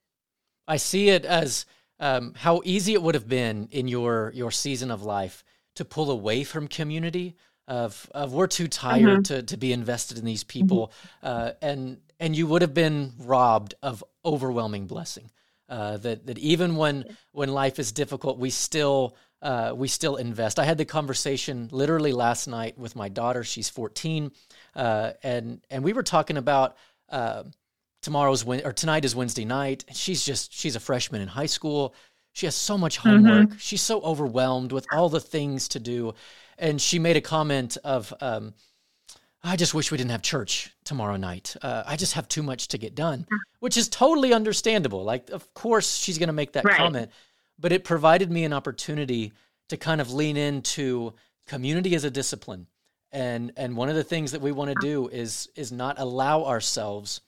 [0.68, 1.66] I see it as
[2.00, 5.44] um, how easy it would have been in your your season of life
[5.76, 7.36] to pull away from community.
[7.68, 9.22] Of, of we're too tired mm-hmm.
[9.24, 10.92] to, to be invested in these people,
[11.24, 11.28] mm-hmm.
[11.28, 15.32] uh, and and you would have been robbed of overwhelming blessing.
[15.68, 19.16] Uh, that that even when when life is difficult, we still
[19.46, 20.58] uh, we still invest.
[20.58, 23.44] I had the conversation literally last night with my daughter.
[23.44, 24.32] She's 14,
[24.76, 26.76] uh, and and we were talking about
[27.10, 27.44] uh,
[28.02, 29.86] tomorrow's or tonight is Wednesday night.
[29.94, 31.94] She's just she's a freshman in high school.
[32.34, 33.50] She has so much homework.
[33.50, 33.58] Mm-hmm.
[33.60, 36.16] She's so overwhelmed with all the things to do,
[36.58, 38.12] and she made a comment of.
[38.20, 38.56] Um,
[39.48, 41.56] I just wish we didn't have church tomorrow night.
[41.62, 43.28] Uh, I just have too much to get done,
[43.60, 45.04] which is totally understandable.
[45.04, 46.76] Like, of course, she's going to make that right.
[46.76, 47.12] comment,
[47.60, 49.34] but it provided me an opportunity
[49.70, 51.14] to kind of lean into
[51.48, 52.68] community as a discipline.
[53.12, 56.44] And and one of the things that we want to do is is not allow
[56.44, 57.22] ourselves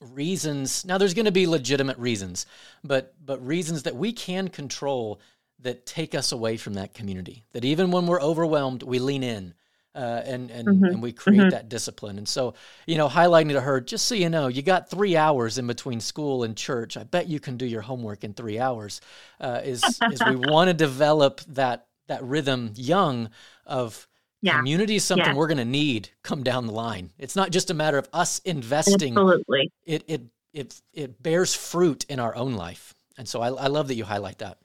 [0.00, 0.84] reasons.
[0.84, 2.46] Now, there's going to be legitimate reasons,
[2.84, 5.20] but but reasons that we can control
[5.60, 7.44] that take us away from that community.
[7.52, 9.54] That even when we're overwhelmed, we lean in
[9.94, 10.84] uh, and and mm-hmm.
[10.84, 11.50] and we create mm-hmm.
[11.50, 12.18] that discipline.
[12.18, 12.54] And so,
[12.86, 16.00] you know, highlighting to her, just so you know, you got three hours in between
[16.00, 16.96] school and church.
[16.96, 19.00] I bet you can do your homework in three hours.
[19.40, 23.30] Uh, is is we want to develop that that rhythm young
[23.66, 24.08] of
[24.40, 24.56] yeah.
[24.56, 25.34] community is something yeah.
[25.34, 27.10] we're going to need come down the line.
[27.18, 29.12] It's not just a matter of us investing.
[29.12, 29.70] Absolutely.
[29.84, 30.22] It it
[30.52, 32.94] it it bears fruit in our own life.
[33.18, 34.58] And so I, I love that you highlight that.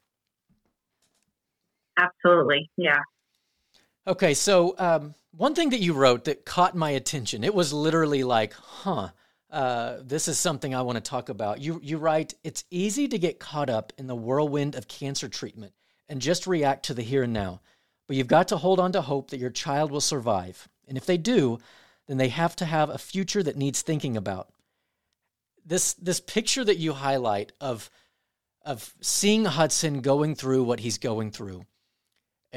[1.97, 2.69] Absolutely.
[2.77, 2.99] Yeah.
[4.07, 8.23] Okay, so um, one thing that you wrote that caught my attention, it was literally
[8.23, 9.09] like, huh,
[9.51, 11.59] uh, this is something I want to talk about.
[11.59, 15.73] You, you write, it's easy to get caught up in the whirlwind of cancer treatment
[16.07, 17.59] and just react to the here and now.
[18.07, 20.69] But you've got to hold on to hope that your child will survive.
[20.87, 21.59] And if they do,
[22.07, 24.47] then they have to have a future that needs thinking about.
[25.65, 27.89] This, this picture that you highlight of,
[28.63, 31.65] of seeing Hudson going through what he's going through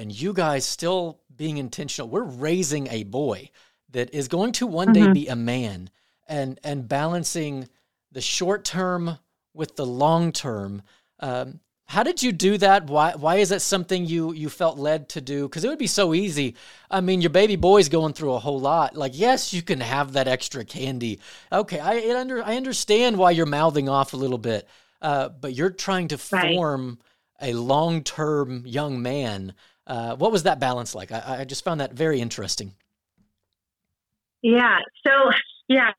[0.01, 2.09] and you guys still being intentional.
[2.09, 3.51] We're raising a boy
[3.91, 5.13] that is going to one mm-hmm.
[5.13, 5.91] day be a man
[6.27, 7.69] and and balancing
[8.11, 9.19] the short term
[9.53, 10.83] with the long term.
[11.21, 12.87] Um, how did you do that?
[12.87, 15.47] Why why is that something you you felt led to do?
[15.47, 16.57] Because it would be so easy.
[16.91, 18.97] I mean, your baby boy's going through a whole lot.
[18.97, 21.21] Like, yes, you can have that extra candy.
[21.53, 24.67] Okay, I under I understand why you're mouthing off a little bit,
[25.03, 27.01] uh, but you're trying to form
[27.43, 27.51] right.
[27.51, 29.53] a long term young man
[29.91, 31.11] uh, what was that balance like?
[31.11, 32.73] I, I just found that very interesting.
[34.41, 34.79] Yeah.
[35.05, 35.13] So
[35.69, 35.91] yeah,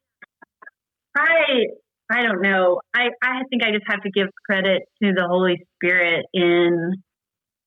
[1.15, 1.65] I
[2.09, 2.79] I don't know.
[2.95, 7.03] I I think I just have to give credit to the Holy Spirit in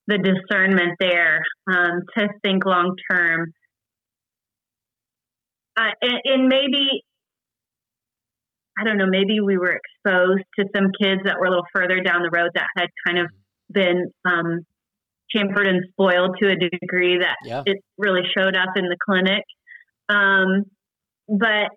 [0.07, 3.53] the discernment there um, to think long term.
[5.77, 7.03] Uh, and, and maybe
[8.79, 9.07] I don't know.
[9.07, 12.51] Maybe we were exposed to some kids that were a little further down the road
[12.55, 13.27] that had kind of
[13.70, 14.64] been um,
[15.35, 17.62] pampered and spoiled to a degree that yeah.
[17.66, 19.45] it really showed up in the clinic.
[20.09, 20.64] Um,
[21.28, 21.70] but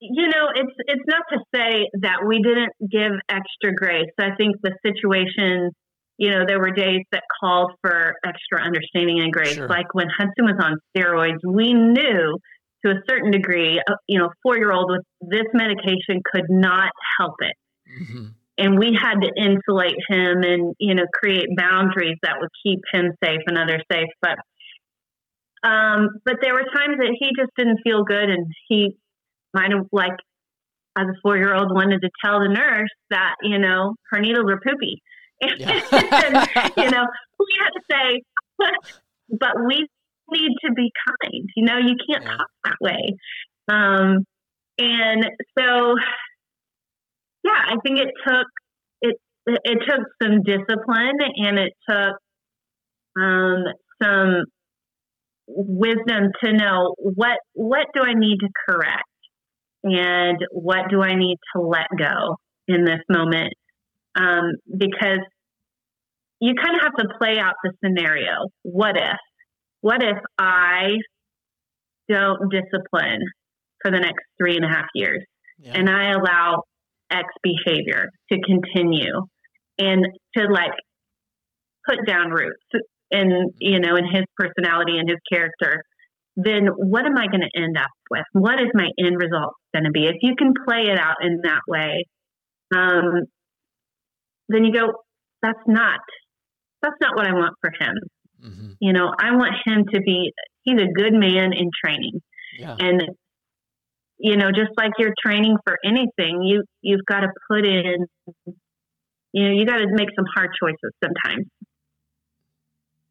[0.00, 4.10] you know, it's it's not to say that we didn't give extra grace.
[4.18, 5.70] I think the situation,
[6.16, 9.54] you know, there were days that called for extra understanding and grace.
[9.54, 9.68] Sure.
[9.68, 12.38] Like when Hudson was on steroids, we knew
[12.84, 16.90] to a certain degree, uh, you know, four year old with this medication could not
[17.18, 17.54] help it.
[18.02, 18.28] Mm-hmm
[18.60, 23.12] and we had to insulate him and you know create boundaries that would keep him
[23.24, 24.36] safe and others safe but
[25.68, 28.96] um but there were times that he just didn't feel good and he
[29.54, 30.16] might have like
[30.98, 34.50] as a four year old wanted to tell the nurse that you know her needles
[34.50, 35.02] are poopy
[35.58, 35.80] yeah.
[35.92, 37.06] and, you know
[37.38, 38.22] we had to say
[39.40, 39.86] but we
[40.30, 42.36] need to be kind you know you can't yeah.
[42.36, 43.16] talk that way
[43.68, 44.24] um
[44.78, 45.26] and
[45.58, 45.94] so
[47.44, 48.46] yeah, I think it took
[49.02, 49.16] it
[49.46, 52.16] it took some discipline and it took
[53.20, 53.64] um,
[54.02, 54.44] some
[55.46, 59.04] wisdom to know what what do I need to correct
[59.82, 62.36] and what do I need to let go
[62.68, 63.54] in this moment
[64.14, 65.20] um, because
[66.40, 68.48] you kind of have to play out the scenario.
[68.62, 69.18] What if?
[69.82, 70.96] What if I
[72.08, 73.20] don't discipline
[73.82, 75.24] for the next three and a half years
[75.58, 75.72] yeah.
[75.74, 76.64] and I allow
[77.10, 79.26] X behavior to continue
[79.78, 80.06] and
[80.36, 80.72] to like
[81.88, 82.62] put down roots
[83.10, 85.82] in, you know, in his personality and his character,
[86.36, 88.24] then what am I going to end up with?
[88.32, 90.06] What is my end result going to be?
[90.06, 92.04] If you can play it out in that way,
[92.74, 93.24] um,
[94.48, 94.92] then you go,
[95.42, 96.00] that's not,
[96.82, 97.94] that's not what I want for him.
[98.44, 98.70] Mm-hmm.
[98.80, 100.32] You know, I want him to be,
[100.62, 102.20] he's a good man in training.
[102.58, 102.76] Yeah.
[102.78, 103.02] And
[104.20, 108.06] you know, just like you're training for anything, you you've got to put in,
[109.32, 111.46] you know, you got to make some hard choices sometimes.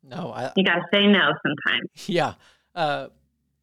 [0.03, 1.89] No, I, you got to say no sometimes.
[2.07, 2.33] Yeah.
[2.75, 3.07] Uh,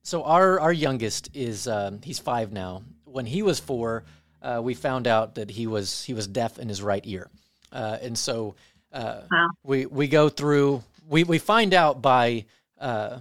[0.03, 2.82] so our our youngest is um, he's five now.
[3.05, 4.05] When he was four,
[4.42, 7.28] uh, we found out that he was he was deaf in his right ear,
[7.72, 8.55] uh, and so
[8.92, 9.49] uh, Wow.
[9.64, 12.44] we we go through we we find out by
[12.80, 13.18] uh,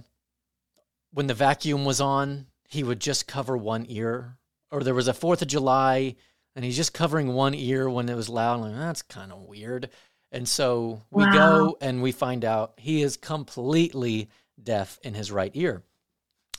[1.12, 4.36] when the vacuum was on, he would just cover one ear,
[4.70, 6.16] or there was a Fourth of July,
[6.54, 8.60] and he's just covering one ear when it was loud.
[8.60, 9.90] Like that's kind of weird,
[10.32, 11.32] and so we Wow.
[11.32, 14.28] go and we find out he is completely
[14.62, 15.82] deaf in his right ear,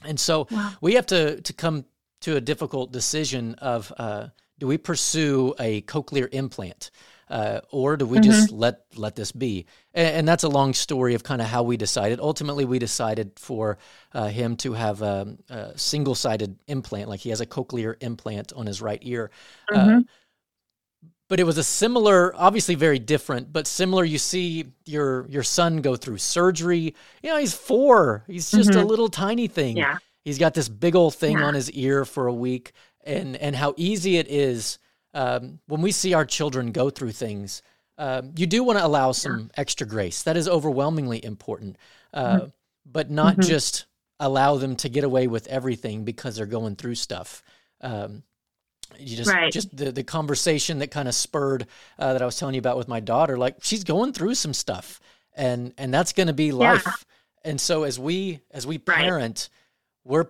[0.03, 0.73] and so Wow.
[0.81, 1.85] we have to to come
[2.21, 4.27] to a difficult decision of uh,
[4.57, 6.89] do we pursue a cochlear implant
[7.29, 9.65] uh, or do we just let let this be?
[9.93, 12.19] And, and that's a long story of kind of how we decided.
[12.19, 13.77] Ultimately we decided for
[14.13, 18.65] uh, him to have a, a single-sided implant like he has a cochlear implant on
[18.65, 19.29] his right ear.
[19.73, 20.05] Uh, Mhm.
[21.29, 24.05] but it was a similar obviously very different but similar.
[24.05, 26.95] You see your your son go through surgery.
[27.21, 28.23] You know he's four.
[28.27, 28.87] He's just a Mhm.
[28.87, 29.77] little tiny thing.
[29.77, 29.97] Yeah.
[30.23, 31.45] he's got this big old thing Yeah.
[31.45, 32.73] on his ear for a week.
[33.05, 34.77] And and how easy it is
[35.17, 37.61] um, when we see our children go through things
[37.97, 41.77] um, you do want to allow some extra grace that is overwhelmingly important
[42.13, 42.45] uh, Mm-hmm.
[42.85, 43.47] but not Mhm.
[43.47, 43.85] just
[44.19, 47.43] allow them to get away with everything because they're going through stuff
[47.81, 48.23] um,
[48.97, 49.51] you just Right.
[49.51, 51.67] just the, the conversation that kind of spurred
[51.99, 54.53] uh, that I was telling you about with my daughter like she's going through some
[54.53, 54.99] stuff
[55.35, 57.05] and and that's going to be life
[57.43, 58.99] and so as we as we Right.
[58.99, 59.49] parent
[60.05, 60.27] we're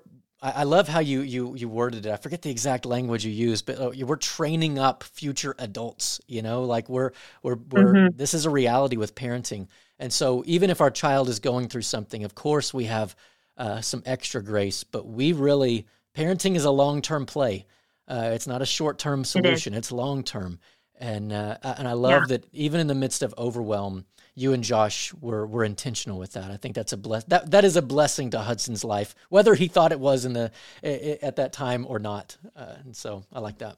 [0.47, 2.11] I I love how you you you worded it.
[2.11, 6.19] I forget the exact language you used, but uh, we're training up future adults.
[6.27, 7.11] You know, like we're
[7.43, 8.17] we're we're Mhm.
[8.17, 9.67] this is a reality with parenting,
[9.99, 13.15] and so even if our child is going through something, of course we have
[13.57, 15.85] uh, some extra grace, but we really
[16.15, 17.65] parenting is a long term play.
[18.07, 20.59] Uh, it's not a short term solution; it's long term,
[20.99, 22.27] and uh, and I love Yeah.
[22.29, 24.05] that even in the midst of overwhelm,
[24.37, 26.51] you and Josh were were intentional with that.
[26.51, 29.67] I think that's a bless that that is a blessing to Hudson's life, whether he
[29.67, 30.51] thought it was in the
[30.83, 32.37] at that time or not.
[32.55, 33.77] Uh, and so I like that.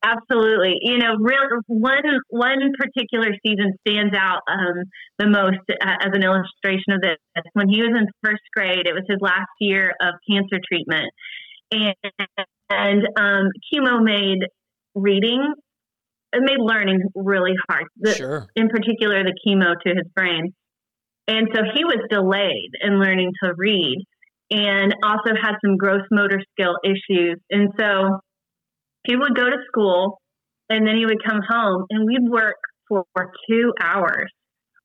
[0.00, 0.76] Absolutely.
[0.80, 4.84] You know, real one one particular season stands out um,
[5.18, 7.16] the most uh, as an illustration of this.
[7.54, 11.10] When he was in first grade, it was his last year of cancer treatment,
[11.72, 11.94] and
[12.70, 14.46] and um, chemo made
[14.94, 15.52] reading,
[16.32, 17.84] it made learning really hard.
[17.98, 18.46] The, Sure.
[18.56, 20.52] in particular the chemo to his brain.
[21.26, 24.04] And so he was delayed in learning to read
[24.50, 27.38] and also had some gross motor skill issues.
[27.50, 28.20] And so
[29.04, 30.20] he would go to school
[30.70, 32.56] and then he would come home and we'd work
[32.88, 33.04] for
[33.48, 34.30] two hours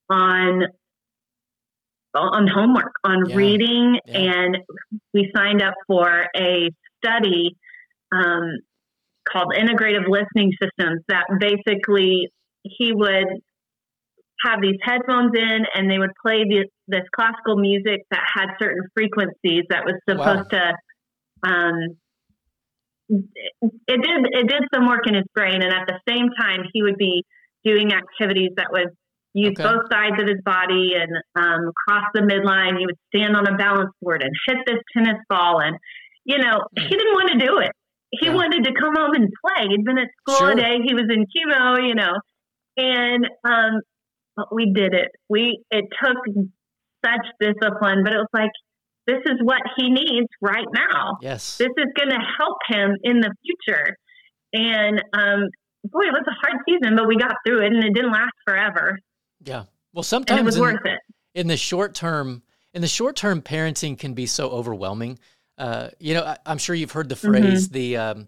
[0.09, 0.63] on
[2.15, 3.35] on homework, on Yeah.
[3.35, 4.19] reading, Yeah.
[4.19, 4.57] and
[5.15, 6.69] we signed up for a
[7.03, 7.55] study
[8.11, 8.57] um,
[9.31, 12.29] called integrative listening systems that basically
[12.63, 13.27] he would
[14.45, 18.83] have these headphones in and they would play the, this classical music that had certain
[18.93, 20.73] frequencies that was supposed to
[21.45, 21.97] um,
[23.09, 26.81] it did it did some work in his brain and at the same time he
[26.81, 27.23] would be
[27.63, 28.89] doing activities that would
[29.33, 29.63] use Okay.
[29.63, 32.77] both sides of his body and um, cross the midline.
[32.77, 35.77] He would stand on a balance board and hit this tennis ball and
[36.25, 37.71] you know he didn't want to do it
[38.19, 38.33] he Yeah.
[38.35, 40.51] wanted to come home and play he'd been at school Sure.
[40.51, 42.13] a day he was in chemo you know
[42.77, 43.81] and um
[44.35, 46.17] but we did it we it took
[47.05, 48.51] such discipline but it was like
[49.07, 51.57] this is what he needs right now Yes.
[51.57, 53.97] this is going to help him in the future.
[54.53, 55.49] And um,
[55.83, 58.31] boy, it was a hard season, but we got through it, and it didn't last
[58.47, 58.97] forever,
[59.43, 59.63] Yeah.
[59.93, 60.99] Well, and it was in, worth it.
[61.35, 62.43] in the short term,
[62.73, 65.19] in the short term, parenting can be so overwhelming.
[65.57, 68.27] Uh, you know, I, I'm sure you've heard the phrase the um,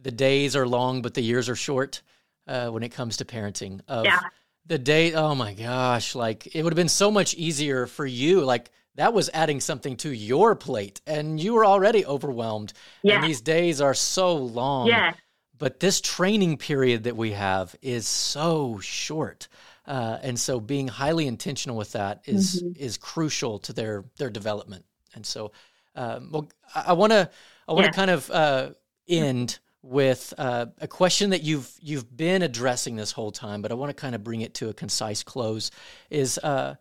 [0.00, 2.02] the days are long, but the years are short.
[2.46, 4.18] Uh, when it comes to parenting, of Yeah.
[4.66, 8.40] the day, oh my gosh, like it would have been so much easier for you.
[8.44, 12.72] Like that was adding something to your plate, and you were already overwhelmed.
[13.02, 13.16] Yeah.
[13.16, 14.88] And these days are so long.
[14.88, 15.14] Yes,
[15.58, 19.46] But this training period that we have is so short.
[19.86, 22.82] Uh, and so being highly intentional with that is- Mm-hmm.
[22.82, 24.84] is crucial to their their development.
[25.14, 25.52] And so,
[26.00, 27.30] um, well, I want to
[27.68, 28.00] I want to Yeah.
[28.00, 28.70] kind of uh,
[29.08, 33.74] end with uh, a question that you've you've been addressing this whole time, but I
[33.74, 35.70] want to kind of bring it to a concise close.
[36.08, 36.74] Is uh,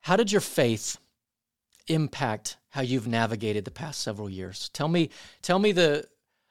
[0.00, 0.98] how did your faith
[1.88, 4.68] impact how you've navigated the past several years?
[4.72, 5.10] Tell me,
[5.42, 6.06] tell me the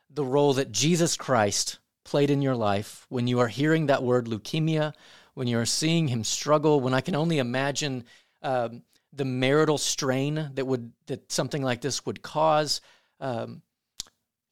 [0.09, 4.25] the role that Jesus Christ played in your life when you are hearing that word
[4.25, 4.93] leukemia,
[5.33, 8.03] when you are seeing him struggle, when I can only imagine
[8.41, 8.81] um,
[9.11, 12.81] the marital strain that would that something like this would cause.
[13.19, 13.61] Um,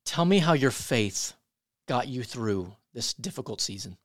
[0.06, 1.34] tell me how your faith
[1.88, 3.98] got you through this difficult season.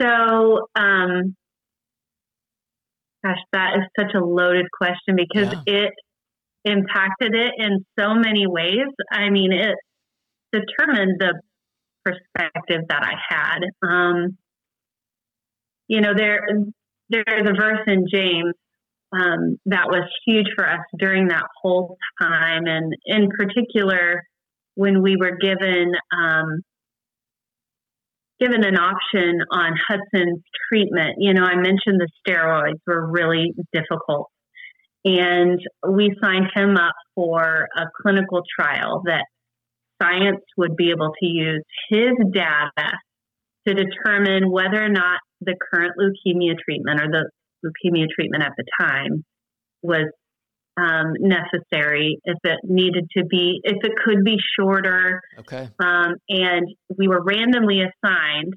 [0.00, 1.34] So, um,
[3.24, 5.62] gosh, that is such a loaded question because Yeah.
[5.66, 5.94] it
[6.64, 8.86] impacted it in so many ways.
[9.10, 9.76] I mean, it
[10.52, 11.40] determined the
[12.04, 13.60] perspective that I had.
[13.82, 14.38] Um,
[15.88, 16.46] you know, there
[17.10, 18.54] there's a verse in James
[19.12, 24.22] um, that was huge for us during that whole time, and in particular
[24.74, 26.60] when we were given um,
[28.38, 31.16] given an option on Hudson's treatment.
[31.18, 34.28] You know, I mentioned the steroids were really difficult,
[35.04, 39.24] and we signed him up for a clinical trial that
[40.00, 42.92] science would be able to use his data
[43.66, 47.30] to determine whether or not the current leukemia treatment or the
[47.64, 49.24] leukemia treatment at the time
[49.82, 50.06] was
[50.76, 55.20] um, necessary, if it needed to be, if it could be shorter.
[55.38, 55.68] Okay.
[55.80, 58.54] Um, and we were randomly assigned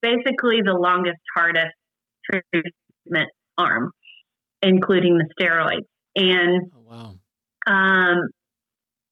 [0.00, 1.74] basically the longest, hardest
[2.24, 3.90] treatment arm,
[4.62, 5.86] including the steroids.
[6.16, 7.14] And oh, wow.
[7.66, 8.30] Um,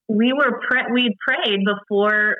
[0.08, 2.36] we were pre- we prayed before.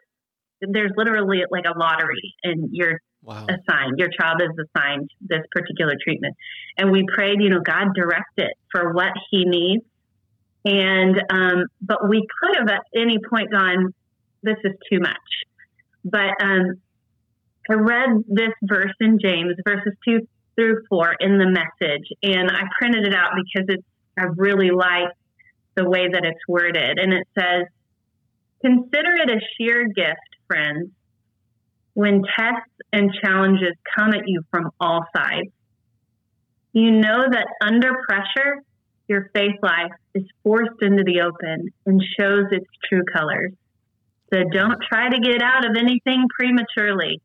[0.60, 3.46] There's literally like a lottery, and you're wow.
[3.46, 3.98] assigned.
[3.98, 6.36] Your child is assigned this particular treatment,
[6.76, 7.40] and we prayed.
[7.40, 9.84] You know, God direct it for what He needs,
[10.64, 13.94] and um, but we could have at any point gone,
[14.42, 15.16] "This is too much."
[16.04, 16.80] But um,
[17.70, 22.62] I read this verse in James, verses two through four, in the message, and I
[22.80, 23.84] printed it out because it's
[24.18, 25.12] I really like
[25.76, 26.98] the way that it's worded.
[26.98, 27.66] And it says,
[28.60, 30.90] Consider it a sheer gift, friends,
[31.98, 35.50] when tests and challenges come at you from all sides.
[36.72, 38.62] You know that under pressure,
[39.08, 43.50] your faith life is forced into the open and shows its true colors.
[44.32, 47.20] So don't try to get out of anything prematurely.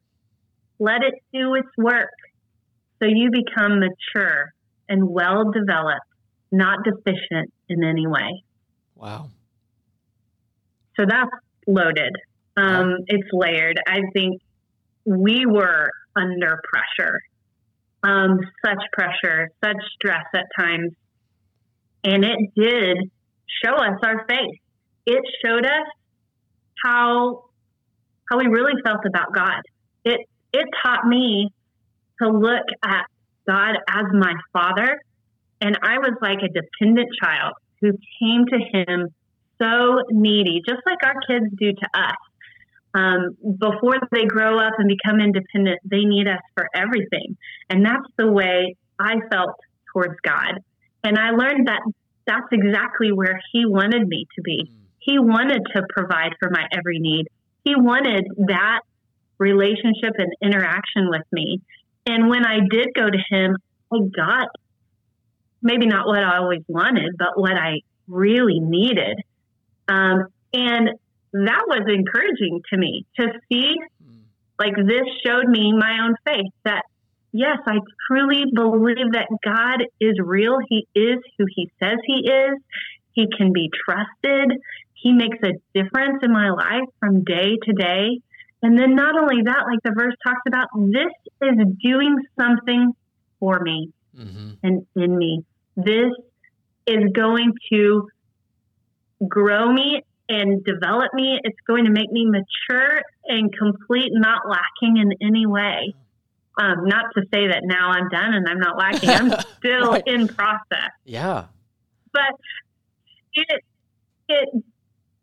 [0.80, 2.10] Let it do its work
[3.00, 4.54] so you become mature
[4.90, 6.02] and well developed,
[6.52, 8.44] not deficient in any way.
[8.96, 9.30] Wow.
[11.00, 11.30] So that's
[11.68, 12.16] loaded.
[12.58, 13.80] Um, it's layered.
[13.86, 14.42] I think
[15.06, 17.20] we were under pressure,
[18.04, 20.92] um, such pressure, such stress at times.
[22.04, 22.98] And it did
[23.64, 24.60] show us our faith.
[25.06, 25.88] It showed us
[26.84, 27.46] how
[28.30, 29.62] how we really felt about God.
[30.06, 31.50] It it taught me
[32.22, 33.06] to look at
[33.48, 35.00] God as my father
[35.64, 39.08] and I was like a dependent child who came to him
[39.62, 42.16] so needy, just like our kids do to us.
[42.94, 47.38] Um, before they grow up and become independent, they need us for everything.
[47.70, 49.56] And that's the way I felt
[49.92, 50.60] towards God.
[51.04, 51.82] And I learned that
[52.26, 54.70] that's exactly where He wanted me to be.
[54.70, 54.76] Mm.
[55.00, 57.28] He wanted to provide for my every need.
[57.64, 58.82] He wanted that
[59.38, 61.62] relationship and interaction with me.
[62.06, 63.58] And when I did go to Him,
[63.92, 64.48] I got
[65.62, 69.18] maybe not what I always wanted, but what I really needed.
[69.88, 70.90] Um, and
[71.34, 73.76] that was encouraging to me to see
[74.60, 76.84] like this showed me my own faith that
[77.34, 80.60] yes, I truly believe that God is real.
[80.70, 82.60] He is who he says he is.
[83.14, 84.60] He can be trusted.
[84.94, 88.20] He makes a difference in my life from day to day.
[88.62, 91.12] And then not only that, like the verse talks about, this
[91.42, 92.94] is doing something
[93.40, 94.52] for me mm-hmm.
[94.64, 95.44] and in me.
[95.76, 96.12] This
[96.88, 98.08] is going to
[99.28, 100.04] grow me
[100.34, 101.40] and develop me.
[101.44, 105.94] It's going to make me mature and complete, not lacking in any way.
[106.58, 109.10] Um, not to say that now I'm done and I'm not lacking.
[109.10, 110.04] I'm still right.
[110.06, 110.92] in process.
[111.04, 111.46] Yeah.
[112.12, 112.36] But
[113.34, 113.62] it
[114.30, 114.64] it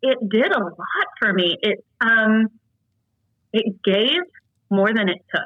[0.01, 1.55] it did a lot for me.
[1.61, 2.47] It um
[3.53, 4.19] it gave
[4.69, 5.41] more than it took.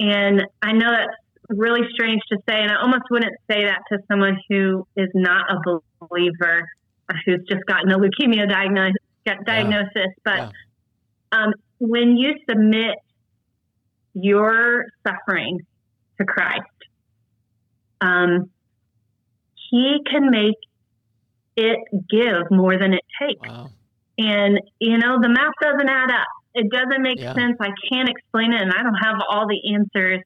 [0.00, 1.16] And I know that's
[1.50, 5.50] really strange to say, and I almost wouldn't say that to someone who is not
[5.50, 6.66] a believer
[7.24, 8.96] who's just gotten a leukemia diagnosis.
[9.46, 9.90] diagnosis.
[9.94, 10.10] Yeah.
[10.24, 10.50] But yeah.
[11.32, 12.94] Um, when you submit
[14.14, 15.60] your suffering
[16.18, 16.62] to Christ,
[18.00, 18.50] um,
[19.70, 20.56] He can make
[21.56, 21.78] it
[22.10, 23.48] give more than it takes.
[23.48, 23.70] Wow.
[24.16, 26.26] And, you know, the math doesn't add up.
[26.54, 27.34] It doesn't make yeah.
[27.34, 27.56] sense.
[27.60, 30.20] I can't explain it, and I don't have all the answers,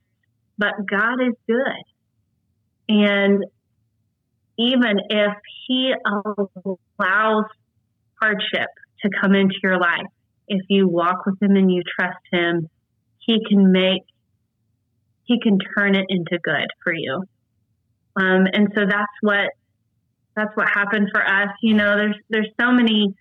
[0.58, 1.84] but God is good.
[2.90, 3.44] And
[4.58, 5.32] even if
[5.66, 7.44] He allows
[8.20, 8.68] hardship
[9.02, 10.06] to come into your life,
[10.48, 12.68] if you walk with Him and you trust Him,
[13.18, 14.02] He can make,
[15.24, 17.22] He can turn it into good for you.
[18.16, 19.50] Um, and so that's what
[20.34, 21.48] that's what happened for us.
[21.62, 23.14] You know, there's there's so many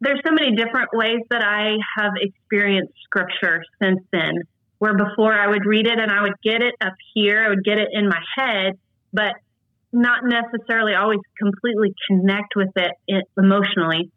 [0.00, 4.34] there's so many different ways that I have experienced scripture since then.
[4.78, 7.64] Where before I would read it and I would get it up here, I would
[7.64, 8.74] get it in my head,
[9.10, 9.32] but
[9.92, 14.10] not necessarily always completely connect with it emotionally.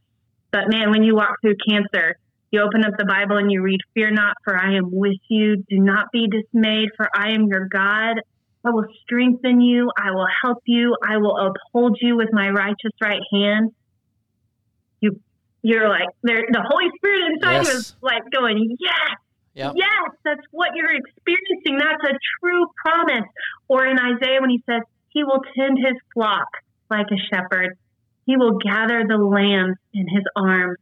[0.51, 2.15] But man, when you walk through cancer,
[2.51, 5.57] you open up the Bible and you read, Fear not, for I am with you.
[5.57, 8.22] Do not be dismayed, for I am your God.
[8.65, 9.89] I will strengthen you.
[9.97, 10.95] I will help you.
[11.07, 13.72] I will uphold you with my righteous right hand.
[14.99, 15.20] You,
[15.61, 17.67] you're like, the Holy Spirit inside yes.
[17.67, 19.15] you is like going, Yes,
[19.59, 19.74] Yep.
[19.76, 21.78] Yes, that's what you're experiencing.
[21.80, 23.28] That's a true promise.
[23.67, 26.47] Or in Isaiah, when he says, He will tend his flock
[26.89, 27.78] like a shepherd,
[28.26, 30.78] He will gather the lambs in his arms,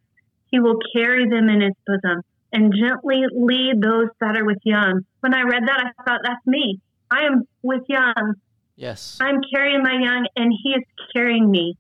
[0.52, 2.22] He will carry them in his bosom,
[2.52, 5.02] and gently lead those that are with young.
[5.20, 6.80] When I read that, I thought, That's me.
[7.10, 8.36] I am with young.
[8.76, 9.18] Yes.
[9.20, 10.84] I'm carrying my young, and He is
[11.16, 11.78] carrying me.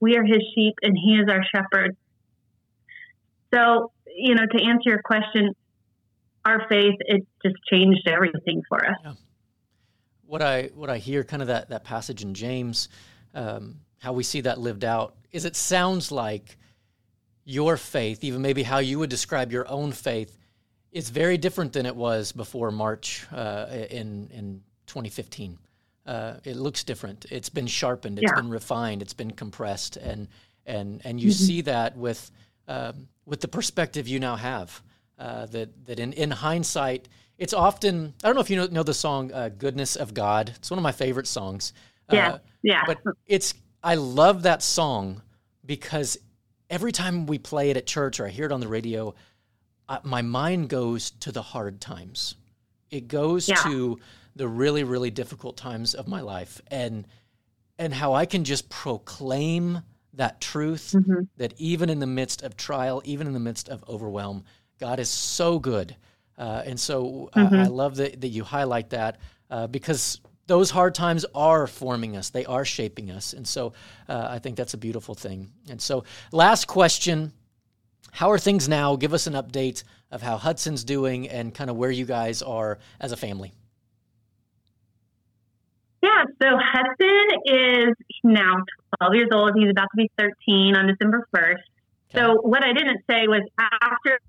[0.00, 1.96] We are His sheep, and He is our shepherd.
[3.52, 5.54] So, you know, to answer your question,
[6.44, 8.96] our faith, it just changed everything for us.
[9.04, 9.12] Yeah.
[10.26, 12.88] What I what I hear, kind of that that passage in James,
[13.34, 16.56] um, how we see that lived out, is it sounds like
[17.44, 20.36] your faith, even maybe how you would describe your own faith,
[20.90, 25.58] is very different than it was before March uh, in in 2015.
[26.06, 27.26] Uh, it looks different.
[27.30, 28.18] It's been sharpened.
[28.18, 28.40] It's yeah.
[28.40, 29.02] been refined.
[29.02, 30.28] It's been compressed, and
[30.64, 31.44] and and you mm-hmm.
[31.44, 32.30] see that with
[32.68, 34.82] um, with the perspective you now have
[35.18, 37.08] uh, that that in, in hindsight,
[37.38, 40.52] it's often I don't know if you know, know the song uh, "Goodness of God."
[40.56, 41.72] It's one of my favorite songs.
[42.10, 42.82] Yeah, uh, yeah.
[42.86, 45.22] But it's I love that song
[45.64, 46.18] because
[46.70, 49.14] every time we play it at church or I hear it on the radio,
[50.02, 52.36] my mind goes to the hard times.
[52.90, 53.56] It goes yeah.
[53.56, 53.98] to
[54.34, 57.06] the really really difficult times of my life and
[57.78, 59.82] and how I can just proclaim
[60.14, 61.24] that truth mm-hmm.
[61.36, 64.44] that even in the midst of trial, even in the midst of overwhelm,
[64.80, 65.96] God is so good.
[66.38, 67.54] Uh, and so uh, mm-hmm.
[67.54, 69.18] I love that, that you highlight that
[69.50, 73.32] uh, because those hard times are forming us, they are shaping us.
[73.32, 73.72] And so
[74.08, 75.50] uh, I think that's a beautiful thing.
[75.68, 77.32] And so, last question
[78.12, 78.96] How are things now?
[78.96, 82.78] Give us an update of how Hudson's doing and kind of where you guys are
[83.00, 83.52] as a family.
[86.02, 88.56] Yeah, so Hudson is now
[89.00, 89.52] 12 years old.
[89.56, 91.54] He's about to be 13 on December 1st.
[91.54, 91.60] Okay.
[92.14, 94.20] So, what I didn't say was after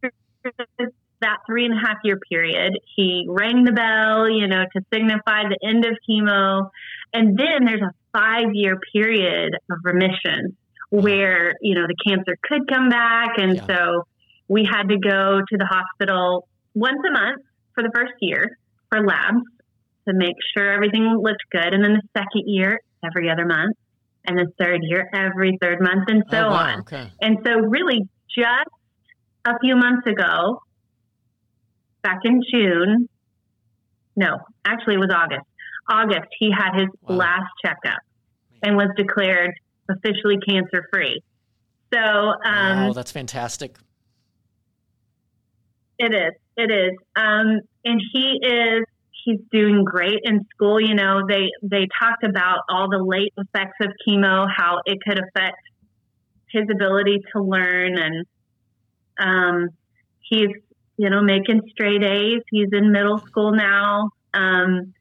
[1.21, 5.43] that three and a half year period, he rang the bell, you know, to signify
[5.49, 6.69] the end of chemo.
[7.13, 10.55] And then there's a five year period of remission
[10.89, 13.31] where, you know, the cancer could come back.
[13.37, 13.65] And yeah.
[13.65, 14.07] so
[14.47, 17.41] we had to go to the hospital once a month
[17.73, 18.57] for the first year
[18.89, 19.43] for labs
[20.07, 21.73] to make sure everything looked good.
[21.73, 23.75] And then the second year, every other month.
[24.25, 26.73] And the third year, every third month, and so oh, wow.
[26.73, 26.79] on.
[26.81, 27.09] Okay.
[27.21, 28.69] And so, really, just
[29.45, 30.61] a few months ago,
[32.07, 33.09] back in June,
[34.15, 35.45] no, actually it was August.
[35.89, 37.15] August, he had his wow.
[37.15, 37.99] last checkup
[38.63, 39.51] and was declared
[39.89, 41.21] officially cancer free.
[41.93, 43.77] So, um, wow, that's fantastic.
[45.99, 46.33] It is.
[46.57, 46.97] It is.
[47.15, 48.83] Um, and he is.
[49.23, 50.79] He's doing great in school.
[50.79, 55.19] You know, they they talked about all the late effects of chemo, how it could
[55.19, 55.57] affect
[56.49, 58.25] his ability to learn and
[59.19, 59.69] um,
[60.29, 60.49] he's,
[60.97, 62.41] you know, making straight A's.
[62.49, 64.09] He's in middle school now.
[64.33, 64.93] Um,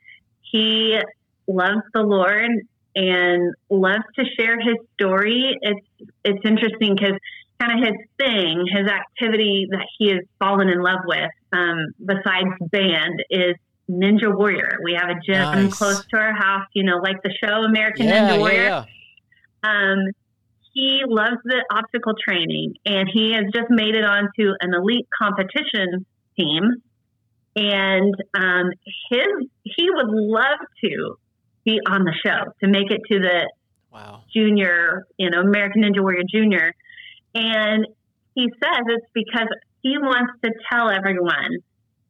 [0.43, 0.99] he
[1.47, 2.51] loves the Lord
[2.95, 5.59] and loves to share his story.
[5.61, 5.87] It's
[6.25, 7.19] it's interesting because
[7.61, 12.49] kind of his thing, his activity that he has fallen in love with, um, besides
[12.61, 13.57] band, is
[13.89, 14.79] Ninja Warrior.
[14.85, 15.75] We have a gym nice.
[15.75, 18.63] close to our house, you know, like the show American yeah, Ninja Warrior.
[18.63, 18.85] Yeah,
[19.65, 19.93] yeah.
[19.93, 19.99] Um,
[20.77, 26.05] he loves the obstacle training and he has just made it onto an elite competition
[26.37, 26.83] team.
[27.57, 28.71] And um,
[29.11, 31.17] his he would love to
[31.65, 33.51] be on the show to make it to the
[33.91, 34.25] wow.
[34.35, 36.75] junior, you know, American Ninja Warrior Junior.
[37.35, 37.87] And
[38.35, 39.49] he says it's because
[39.81, 41.57] he wants to tell everyone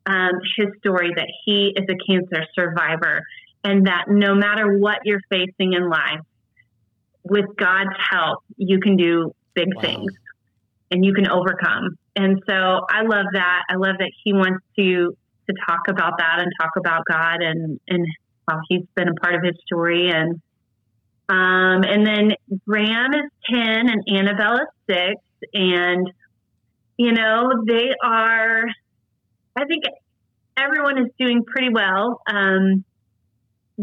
[0.07, 3.23] um, his story that he is a cancer survivor
[3.63, 6.21] and that no matter what you're facing in life,
[7.31, 9.83] with God's help, you can do big wow.
[9.83, 10.13] things
[10.91, 11.97] and you can overcome.
[12.15, 13.63] And so I love that.
[13.69, 15.17] I love that he wants to
[15.49, 18.07] to talk about that and talk about God and and
[18.49, 20.41] how he's been a part of his story and
[21.29, 22.33] um, and then
[22.67, 25.21] Graham is ten and Annabelle is six
[25.53, 26.11] and
[26.97, 28.65] you know they are
[29.57, 29.85] I think
[30.57, 32.21] everyone is doing pretty well.
[32.29, 32.85] Um,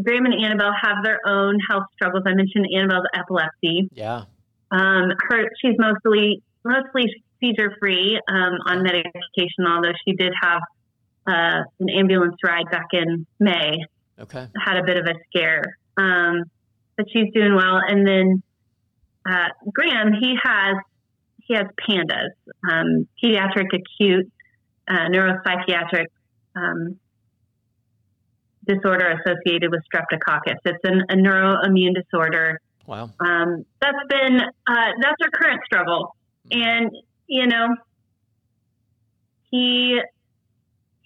[0.02, 2.24] Graham and Annabelle have their own health struggles.
[2.26, 3.90] I mentioned Annabelle's epilepsy.
[3.94, 4.24] Yeah.
[4.72, 7.06] Um, her she's mostly mostly
[7.40, 10.62] seizure free um, on medication, although she did have
[11.28, 13.86] uh, an ambulance ride back in May.
[14.20, 14.48] Okay.
[14.64, 15.78] Had a bit of a scare.
[15.98, 16.44] Um,
[16.96, 17.80] but she's doing well.
[17.88, 18.44] And then
[19.30, 20.76] uh, Graham, he has
[21.46, 22.30] he has pandas,
[22.70, 24.32] um, pediatric acute
[24.88, 26.06] uh, neuropsychiatric
[26.56, 26.98] um,
[28.68, 30.58] disorder associated with streptococcus.
[30.66, 32.60] It's an, a neuroimmune disorder.
[32.86, 33.12] Wow.
[33.20, 36.16] Um, that's been uh, that's our current struggle,
[36.52, 36.92] and
[37.28, 37.68] you know,
[39.52, 40.00] he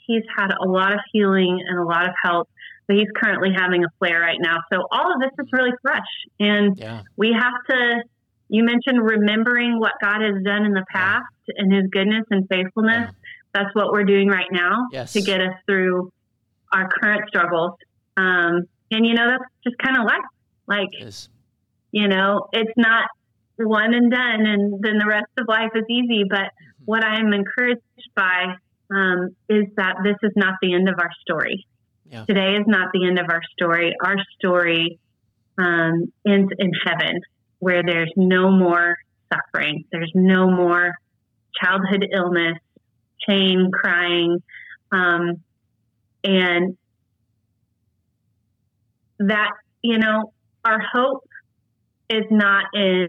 [0.05, 2.49] he's had a lot of healing and a lot of help,
[2.87, 4.57] but he's currently having a flare right now.
[4.71, 6.01] So all of this is really fresh,
[6.39, 7.01] and Yeah.
[7.15, 8.03] we have to.
[8.49, 11.25] You mentioned remembering what God has done in the past
[11.57, 13.11] and His goodness and faithfulness.
[13.53, 15.13] That's what we're doing right now Yes.
[15.13, 16.11] to get us through
[16.71, 17.73] our current struggles.
[18.15, 20.25] Um, and you know, that's just kind of life.
[20.67, 21.29] Like Is
[21.91, 23.09] you know, it's not
[23.57, 26.23] one and done, and then the rest of life is easy.
[26.29, 26.51] But
[26.85, 27.81] what I am encouraged
[28.15, 28.55] by
[28.93, 31.65] um, is that this is not the end of our story.
[32.09, 32.25] Yeah.
[32.25, 33.93] Today is not the end of our story.
[34.03, 34.99] Our story
[35.57, 37.21] um, ends in heaven,
[37.59, 38.97] where there's no more
[39.33, 40.93] suffering, there's no more
[41.61, 42.57] childhood illness,
[43.27, 44.41] pain, crying,
[44.91, 45.43] um,
[46.27, 46.77] and
[49.19, 49.51] that
[49.81, 50.33] you know
[50.65, 51.23] our hope
[52.09, 53.07] is not in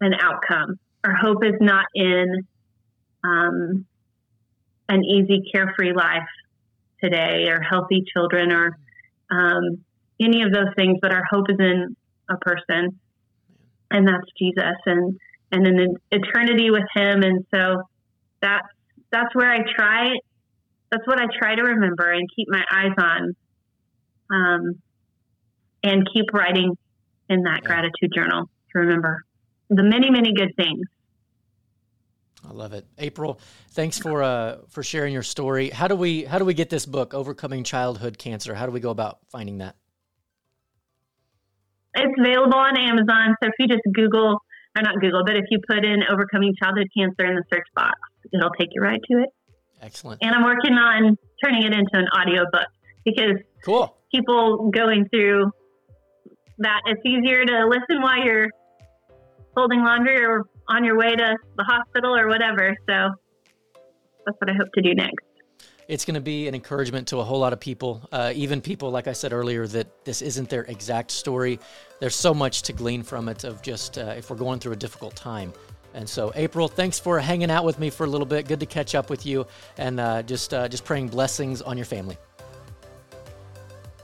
[0.00, 0.78] an outcome.
[1.04, 2.46] Our hope is not in
[3.24, 3.86] um,
[4.88, 6.28] an easy, carefree life
[7.02, 8.76] today, or healthy children, or
[9.30, 9.84] um,
[10.20, 10.98] any of those things.
[11.00, 11.96] But our hope is in
[12.28, 13.00] a person,
[13.90, 15.18] and that's Jesus, and
[15.52, 17.22] and an eternity with Him.
[17.22, 17.82] And so
[18.40, 18.66] that's
[19.12, 20.14] that's where I try.
[20.92, 23.36] That's what I try to remember and keep my eyes on,
[24.30, 24.82] um,
[25.82, 26.76] and keep writing
[27.30, 29.24] in that gratitude journal to remember
[29.70, 30.86] the many, many good things.
[32.46, 33.40] I love it, April.
[33.70, 35.70] Thanks for uh, for sharing your story.
[35.70, 38.54] How do we how do we get this book, Overcoming Childhood Cancer?
[38.54, 39.76] How do we go about finding that?
[41.94, 43.36] It's available on Amazon.
[43.42, 44.42] So if you just Google,
[44.76, 47.98] or not Google, but if you put in overcoming childhood cancer in the search box,
[48.32, 49.28] it'll take you right to it.
[49.82, 50.22] Excellent.
[50.22, 52.68] And I'm working on turning it into an audiobook
[53.04, 53.96] because Cool.
[54.14, 55.50] people going through
[56.58, 58.48] that, it's easier to listen while you're
[59.54, 62.76] folding laundry or on your way to the hospital or whatever.
[62.88, 63.10] So
[64.24, 65.16] that's what I hope to do next.
[65.88, 68.90] It's going to be an encouragement to a whole lot of people, uh, even people,
[68.90, 71.58] like I said earlier, that this isn't their exact story.
[72.00, 74.76] There's so much to glean from it of just uh, if we're going through a
[74.76, 75.52] difficult time.
[75.94, 78.48] And so, April, thanks for hanging out with me for a little bit.
[78.48, 81.86] Good to catch up with you, and uh, just uh, just praying blessings on your
[81.86, 82.16] family.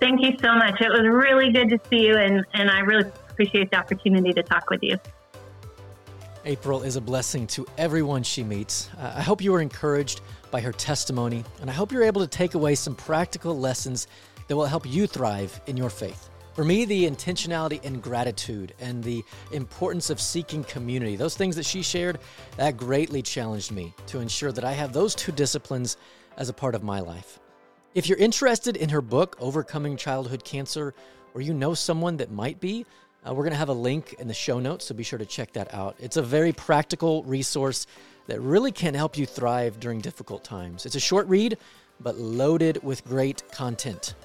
[0.01, 0.81] Thank you so much.
[0.81, 4.43] It was really good to see you, and, and I really appreciate the opportunity to
[4.43, 4.97] talk with you.
[6.45, 8.91] April is a blessing to everyone she meets.
[8.99, 10.21] Uh, I hope you were encouraged
[10.51, 14.07] by her testimony, and I hope you're able to take away some practical lessons
[14.47, 16.31] that will help you thrive in your faith.
[16.59, 21.65] For me, the intentionality and gratitude and the importance of seeking community, those things that
[21.65, 22.19] she shared,
[22.57, 25.97] that greatly challenged me to ensure that I have those two disciplines
[26.37, 27.39] as a part of my life.
[27.95, 30.95] If you're interested in her book, Overcoming Childhood Cancer,
[31.33, 32.85] or you know someone that might be,
[33.25, 35.27] uh, we're going to have a link in the show notes, so be sure to
[35.27, 35.95] check that out.
[36.01, 37.87] It's a very practical resource
[38.27, 40.87] that really can help you thrive during difficult times.
[40.87, 41.57] It's a short read,
[42.01, 44.17] but loaded with great content.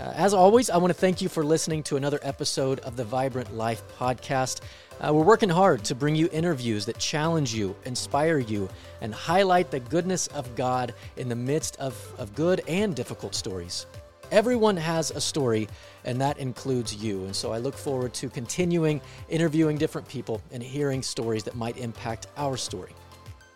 [0.00, 3.02] Uh, as always, I want to thank you for listening to another episode of the
[3.02, 4.60] Vibrant Life podcast.
[5.00, 8.68] Uh, we're working hard to bring you interviews that challenge you, inspire you,
[9.00, 13.86] and highlight the goodness of God in the midst of, of good and difficult stories.
[14.30, 15.66] Everyone has a story,
[16.04, 17.24] and that includes you.
[17.24, 21.76] And so I look forward to continuing interviewing different people and hearing stories that might
[21.76, 22.92] impact our story.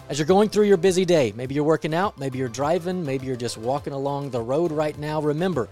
[0.09, 3.27] As you're going through your busy day, maybe you're working out, maybe you're driving, maybe
[3.27, 5.69] you're just walking along the road right now, remember,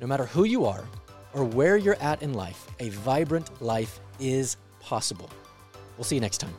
[0.00, 0.84] no matter who you are
[1.32, 5.30] or where you're at in life, a vibrant life is possible.
[5.96, 6.54] We'll see you next time.